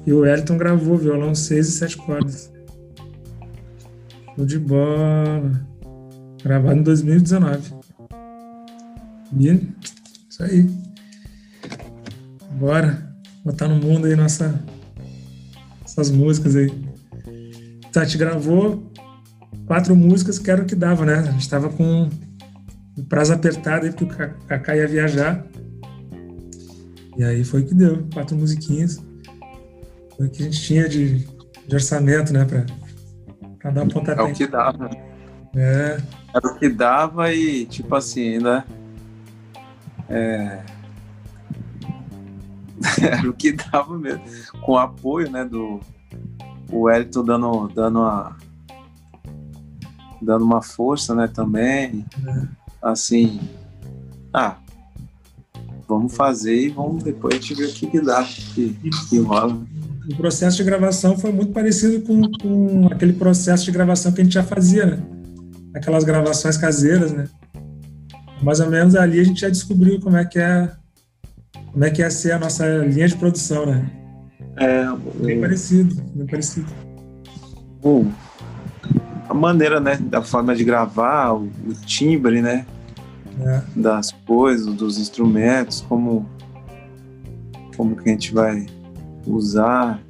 [0.07, 2.53] E o Wellington gravou violão 6 e 7 cordas.
[4.35, 5.53] Show de bola.
[6.43, 7.75] Gravado em 2019.
[10.29, 10.71] Isso aí.
[12.53, 13.07] Bora
[13.45, 14.61] botar no mundo aí nossa,
[15.85, 16.73] essas músicas aí.
[17.93, 18.93] Tati gravou
[19.67, 21.19] quatro músicas que era o que dava, né?
[21.19, 22.09] A gente tava com
[22.97, 25.47] um prazo apertado aí, porque o Kaká ia viajar.
[27.17, 29.03] E aí foi que deu, quatro musiquinhas.
[30.17, 31.27] Foi o que a gente tinha de,
[31.67, 32.67] de orçamento, né, pra,
[33.59, 34.21] pra dar um pontapé.
[34.21, 34.91] É o que dava.
[35.55, 35.99] É.
[36.35, 38.65] Era o que dava e, tipo assim, ainda.
[40.09, 40.63] É...
[43.01, 44.23] Era o que dava mesmo.
[44.63, 45.81] Com o apoio, né, do.
[46.71, 48.37] O Elton dando, dando uma.
[50.21, 52.05] Dando uma força, né, também.
[52.27, 53.41] É assim,
[54.33, 54.57] ah,
[55.89, 58.77] vamos fazer e vamos depois a gente ver o que, que dá, que,
[59.09, 59.59] que rola.
[60.11, 64.25] o processo de gravação foi muito parecido com, com aquele processo de gravação que a
[64.25, 65.03] gente já fazia, né?
[65.75, 67.29] Aquelas gravações caseiras, né?
[68.43, 70.71] Mais ou menos ali a gente já descobriu como é que é
[71.73, 73.91] como é que ia ser a nossa linha de produção, né?
[74.57, 74.87] É,
[75.23, 76.67] bem parecido, bem parecido.
[77.83, 78.07] O,
[79.29, 82.67] a maneira, né, da forma de gravar, o, o timbre, né,
[83.41, 83.63] é.
[83.77, 86.27] das coisas, dos instrumentos, como
[87.77, 88.67] como que a gente vai
[89.27, 90.01] usar.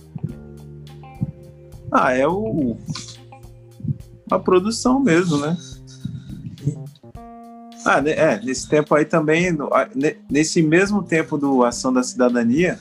[1.91, 2.77] Ah, é o
[4.31, 5.57] a produção mesmo, né?
[7.87, 9.57] Ah, é, nesse tempo aí também,
[10.29, 12.81] nesse mesmo tempo do Ação da Cidadania,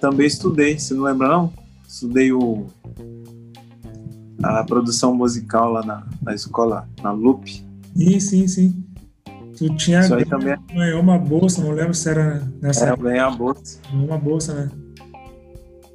[0.00, 1.52] também estudei, você não lembra não?
[1.88, 2.66] Estudei o
[4.42, 7.64] a produção musical lá na, na escola, na LUP.
[7.96, 8.84] Sim, sim, sim.
[9.56, 10.52] Tu tinha Isso aí também...
[10.52, 12.86] É ganhou uma bolsa, não lembro se era nessa.
[12.86, 13.80] É, eu ganhei uma bolsa.
[13.92, 14.70] Uma bolsa, né?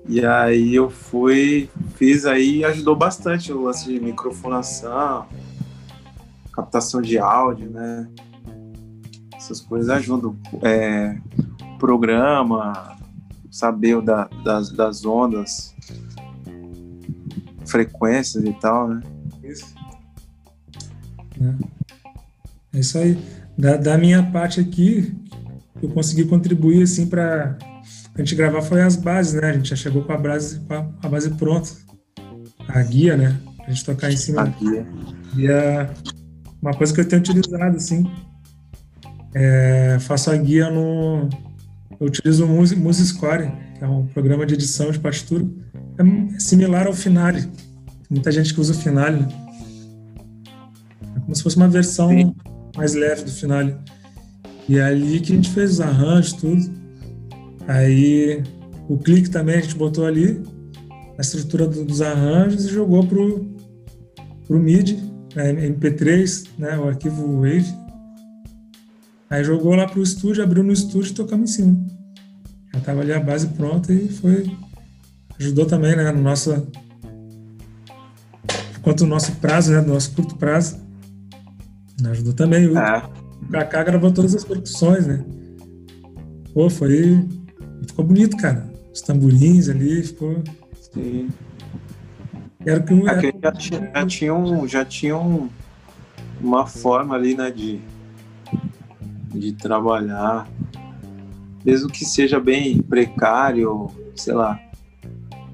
[0.07, 5.28] E aí eu fui, fiz aí ajudou bastante o lance de microfonação,
[6.51, 8.07] captação de áudio, né?
[9.50, 10.38] Essas coisas ajudam.
[10.62, 11.18] É,
[11.80, 12.95] programa,
[13.50, 15.74] saber da, das, das ondas,
[17.66, 19.02] frequências e tal, né?
[19.43, 19.74] Isso.
[21.41, 23.18] É, é isso aí.
[23.58, 25.16] Da, da, minha parte aqui,
[25.82, 27.58] eu consegui contribuir assim para
[28.14, 29.50] a gente gravar foi as bases, né?
[29.50, 31.72] A gente já chegou com a base, com a, a base pronta,
[32.68, 33.36] a guia, né?
[33.66, 34.43] A gente tocar em cima.
[34.43, 34.86] A guia.
[35.36, 35.89] E a,
[36.62, 38.04] uma coisa que eu tenho utilizado assim,
[39.34, 41.30] é, faço a guia no
[42.00, 45.46] eu utilizo o MuseScore, que é um programa de edição de partitura.
[45.98, 47.50] É similar ao Finale.
[48.10, 49.20] Muita gente que usa o Finale.
[49.20, 49.28] Né?
[51.18, 52.34] É como se fosse uma versão Sim.
[52.78, 53.76] mais leve do Finale.
[54.70, 56.72] E é ali que a gente fez os arranjos, tudo.
[57.68, 58.42] Aí
[58.88, 60.42] o clique também a gente botou ali,
[61.18, 63.46] a estrutura dos arranjos e jogou pro,
[64.48, 64.96] pro MIDI,
[65.36, 67.68] né, MP3, né, o arquivo Wave.
[69.30, 71.86] Aí jogou lá pro estúdio, abriu no estúdio e tocamos em cima.
[72.74, 74.52] Já tava ali a base pronta e foi.
[75.40, 76.12] Ajudou também, né?
[76.12, 76.68] No nosso.
[78.82, 79.82] Quanto o nosso prazo, né?
[79.82, 80.80] Do nosso curto prazo.
[82.10, 82.68] Ajudou também.
[82.68, 83.04] O, é.
[83.44, 85.24] o Kaká gravou todas as percussões, né?
[86.54, 87.28] Pô, foi.
[87.88, 88.68] Ficou bonito, cara.
[88.92, 90.44] Os tamborins ali, ficou.
[90.94, 91.30] Sim.
[92.66, 93.22] Era que um, era...
[93.22, 95.50] já, tinha, já tinha, um, já tinha um,
[96.42, 97.80] uma forma ali, né, de,
[99.34, 100.48] de trabalhar,
[101.64, 104.60] mesmo que seja bem precário, sei lá,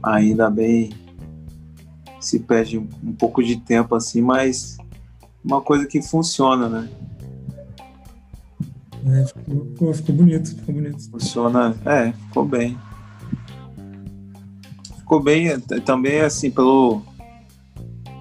[0.01, 0.91] ainda bem
[2.19, 4.77] se perde um pouco de tempo assim, mas
[5.43, 6.89] uma coisa que funciona, né?
[9.07, 11.09] É, ficou, pô, ficou bonito, ficou bonito.
[11.11, 12.75] Funciona, é, ficou bem.
[14.97, 17.03] Ficou bem é, também assim pelo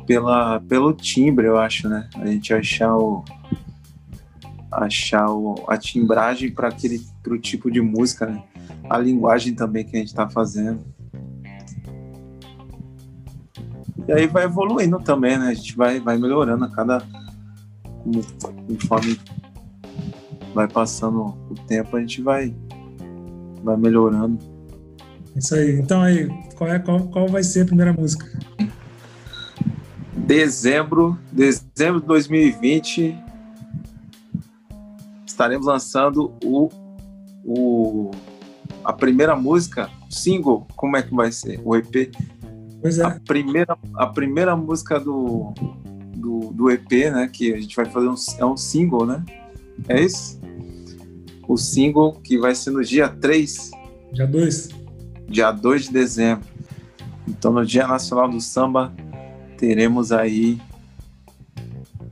[0.07, 2.11] pela pelo timbre, eu acho, né?
[2.17, 3.25] A gente achar o
[4.75, 8.43] achar o, a timbragem para aquele pro tipo de música, né?
[8.89, 10.81] A linguagem também que a gente está fazendo.
[14.07, 15.49] E aí vai evoluindo também, né?
[15.49, 17.03] A gente vai, vai melhorando a cada.
[18.67, 19.19] Conforme
[20.53, 22.55] vai passando o tempo, a gente vai,
[23.63, 24.39] vai melhorando.
[25.35, 25.79] Isso aí.
[25.79, 28.27] Então aí, qual, é, qual, qual vai ser a primeira música?
[30.17, 33.24] Dezembro, dezembro de 2020,
[35.35, 36.69] estaremos lançando o,
[37.45, 38.11] o
[38.85, 41.61] a primeira música, single, como é que vai ser?
[41.65, 42.15] O EP?
[42.81, 43.05] Pois é.
[43.05, 45.53] A primeira, a primeira música do,
[46.17, 47.29] do, do EP, né?
[47.33, 49.25] Que a gente vai fazer um, é um single, né?
[49.89, 50.41] É isso?
[51.49, 53.71] O single que vai ser no dia 3.
[54.13, 54.69] Dia 2.
[55.29, 56.47] Dia 2 de dezembro.
[57.27, 58.93] Então, no Dia Nacional do Samba,
[59.57, 60.61] teremos aí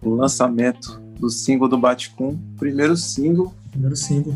[0.02, 3.54] o lançamento do single do Baticum, primeiro single.
[3.70, 4.34] Primeiro single.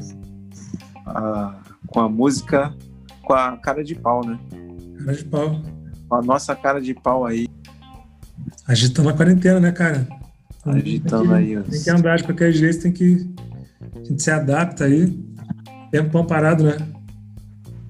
[1.05, 1.59] A,
[1.89, 2.73] com a música
[3.25, 4.39] com a cara de pau, né?
[5.01, 5.63] Cara de pau.
[6.13, 7.49] A nossa cara de pau aí.
[8.69, 10.07] Agitando a quarentena, né, cara?
[10.65, 11.63] Agitando tem que, aí.
[11.65, 13.35] Tem que andar de qualquer jeito, tem que.
[13.97, 15.13] A gente se adapta aí.
[15.91, 16.77] Tempo parado, né?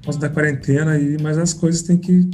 [0.02, 2.30] Posso da quarentena aí, mas as coisas tem que,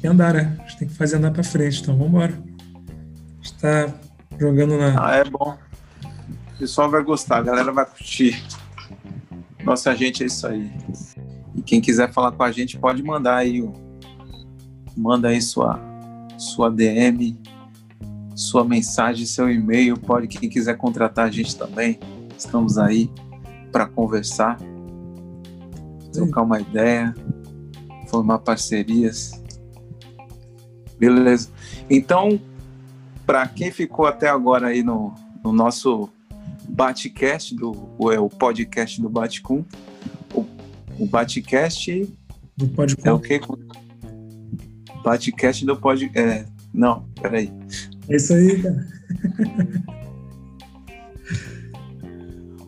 [0.00, 0.58] que andar, né?
[0.58, 2.34] A gente tem que fazer andar pra frente, então vamos embora.
[2.34, 3.94] A gente tá
[4.38, 5.08] jogando na.
[5.08, 5.56] Ah, é bom
[6.60, 8.44] pessoal vai gostar, a galera vai curtir.
[9.64, 10.70] Nossa, gente, é isso aí.
[11.56, 13.66] E quem quiser falar com a gente, pode mandar aí,
[14.94, 15.80] manda aí sua,
[16.36, 17.40] sua DM,
[18.36, 19.98] sua mensagem, seu e-mail.
[19.98, 21.98] Pode, quem quiser contratar a gente também,
[22.36, 23.10] estamos aí
[23.72, 24.58] para conversar,
[26.12, 27.14] trocar uma ideia,
[28.08, 29.42] formar parcerias.
[30.98, 31.48] Beleza.
[31.88, 32.38] Então,
[33.24, 36.10] para quem ficou até agora aí no, no nosso
[36.70, 37.72] Batcast, do,
[38.12, 39.64] é o podcast do Batcom,
[40.32, 40.46] o,
[40.98, 42.08] o Batcast
[42.56, 43.08] do Podcom.
[43.08, 43.40] é o que?
[45.02, 46.10] Batcast do Pod...
[46.14, 47.52] É, não, peraí.
[48.08, 48.86] É isso aí, cara.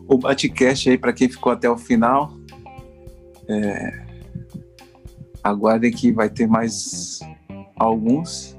[0.07, 2.33] o Batcast aí, para quem ficou até o final,
[3.47, 4.05] é,
[5.43, 7.19] aguardem que vai ter mais
[7.77, 8.57] alguns.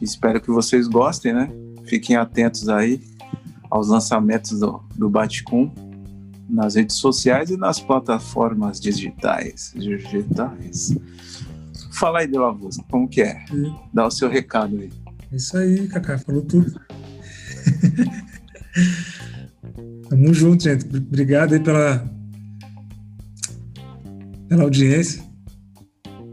[0.00, 1.48] Espero que vocês gostem, né?
[1.86, 3.00] Fiquem atentos aí
[3.74, 5.68] aos lançamentos do, do Batcom
[6.48, 9.72] nas redes sociais e nas plataformas digitais.
[9.74, 10.96] digitais.
[11.90, 13.44] Fala aí, Delavuz, como que é?
[13.92, 14.92] Dá o seu recado aí.
[15.32, 16.72] Isso aí, Cacá, falou tudo.
[20.08, 20.86] Tamo junto, gente.
[20.96, 22.08] Obrigado aí pela,
[24.48, 25.20] pela audiência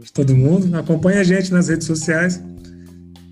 [0.00, 0.76] de todo mundo.
[0.76, 2.40] Acompanhe a gente nas redes sociais,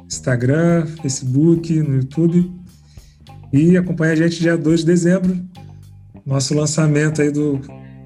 [0.04, 2.59] Instagram, Facebook, no YouTube.
[3.52, 5.36] E acompanhe a gente dia 2 de dezembro,
[6.24, 7.60] nosso lançamento aí do,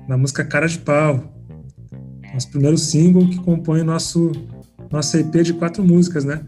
[0.08, 1.22] da música Cara de Pau.
[2.32, 4.32] Nosso primeiro single que compõe nosso,
[4.90, 6.40] nosso EP de quatro músicas, né?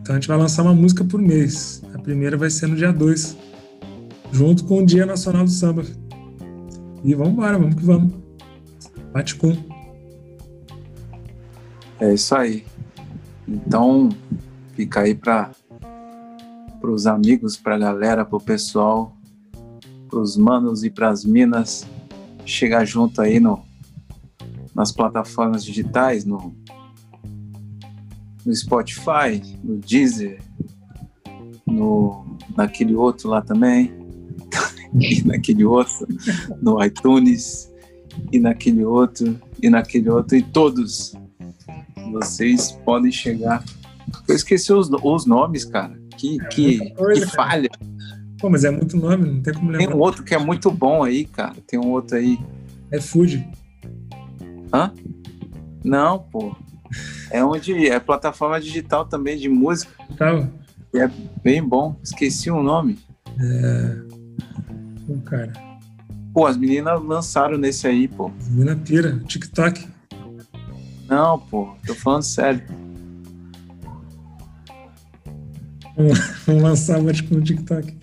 [0.00, 1.82] Então a gente vai lançar uma música por mês.
[1.92, 3.36] A primeira vai ser no dia 2,
[4.30, 5.84] junto com o Dia Nacional do Samba.
[7.02, 8.14] E vamos embora, vamos que vamos.
[9.12, 9.56] Bate com.
[11.98, 12.64] É isso aí.
[13.48, 14.10] Então,
[14.74, 15.50] fica aí para
[16.82, 19.16] os amigos, para a galera, para o pessoal,
[20.08, 21.86] para os manos e para as minas
[22.44, 23.62] chegar junto aí no,
[24.74, 26.54] nas plataformas digitais, no,
[28.44, 30.40] no Spotify, no Deezer,
[31.66, 33.92] no, naquele outro lá também,
[34.94, 36.06] e naquele outro,
[36.62, 37.72] no iTunes,
[38.32, 41.14] e naquele outro, e naquele outro, e todos
[42.12, 43.64] vocês podem chegar.
[44.28, 46.05] Eu esqueci os, os nomes, cara.
[46.16, 47.70] Que, é que, coisa, que falha.
[48.38, 49.86] Pô, mas é muito nome, não tem como lembrar.
[49.86, 51.54] Tem um outro que é muito bom aí, cara.
[51.66, 52.38] Tem um outro aí.
[52.90, 53.46] É Food.
[54.72, 54.92] Hã?
[55.84, 56.54] Não, pô.
[57.30, 59.92] É onde é plataforma digital também de música.
[60.16, 60.48] Tal.
[60.94, 61.10] É
[61.42, 61.96] bem bom.
[62.02, 62.98] Esqueci o nome.
[63.40, 63.96] É.
[65.06, 65.52] Pô, cara.
[66.32, 68.30] Pô, as meninas lançaram nesse aí, pô.
[68.38, 69.88] As meninas pira, TikTok.
[71.08, 72.62] Não, pô, tô falando sério.
[75.96, 77.96] Vamos lançar mais com o TikTok.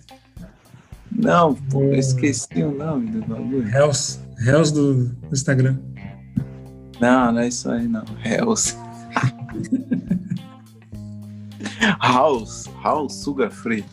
[1.12, 3.68] Não, pô, eu esqueci o nome do bagulho.
[3.70, 4.20] Hells.
[4.46, 5.78] Hells do, do Instagram.
[7.00, 8.04] Não, não é isso aí, não.
[8.26, 8.76] Hells.
[12.02, 12.70] House.
[12.84, 13.86] House Sugar Free.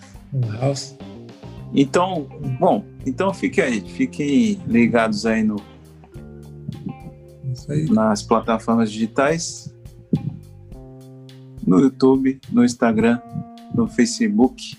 [0.60, 0.96] House.
[1.74, 2.26] Então,
[2.58, 5.62] bom, então fiquem aí, fiquem ligados aí no
[7.68, 7.88] aí.
[7.90, 9.72] nas plataformas digitais,
[11.64, 13.20] no YouTube, no Instagram,
[13.74, 14.76] no Facebook.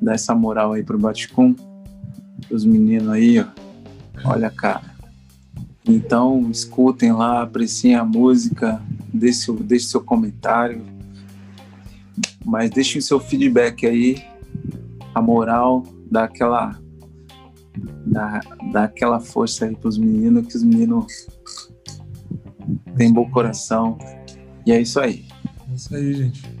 [0.00, 1.54] Dá essa moral aí pro Baticum,
[2.50, 3.46] os meninos aí, ó.
[4.24, 4.96] Olha, cara.
[5.86, 8.80] Então, escutem lá, apreciem a música,
[9.12, 10.84] deixe, deixe seu comentário,
[12.44, 14.22] mas deixem seu feedback aí,
[15.14, 16.78] a moral, dá aquela,
[18.06, 18.40] dá,
[18.70, 21.26] dá aquela força aí pros meninos, que os meninos
[22.96, 23.96] têm bom coração.
[24.66, 25.24] E é isso aí.
[25.70, 26.57] É isso aí, gente.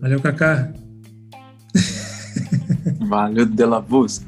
[0.00, 0.70] Valeu, Kaká.
[3.02, 4.27] Valeu, Dela Busca.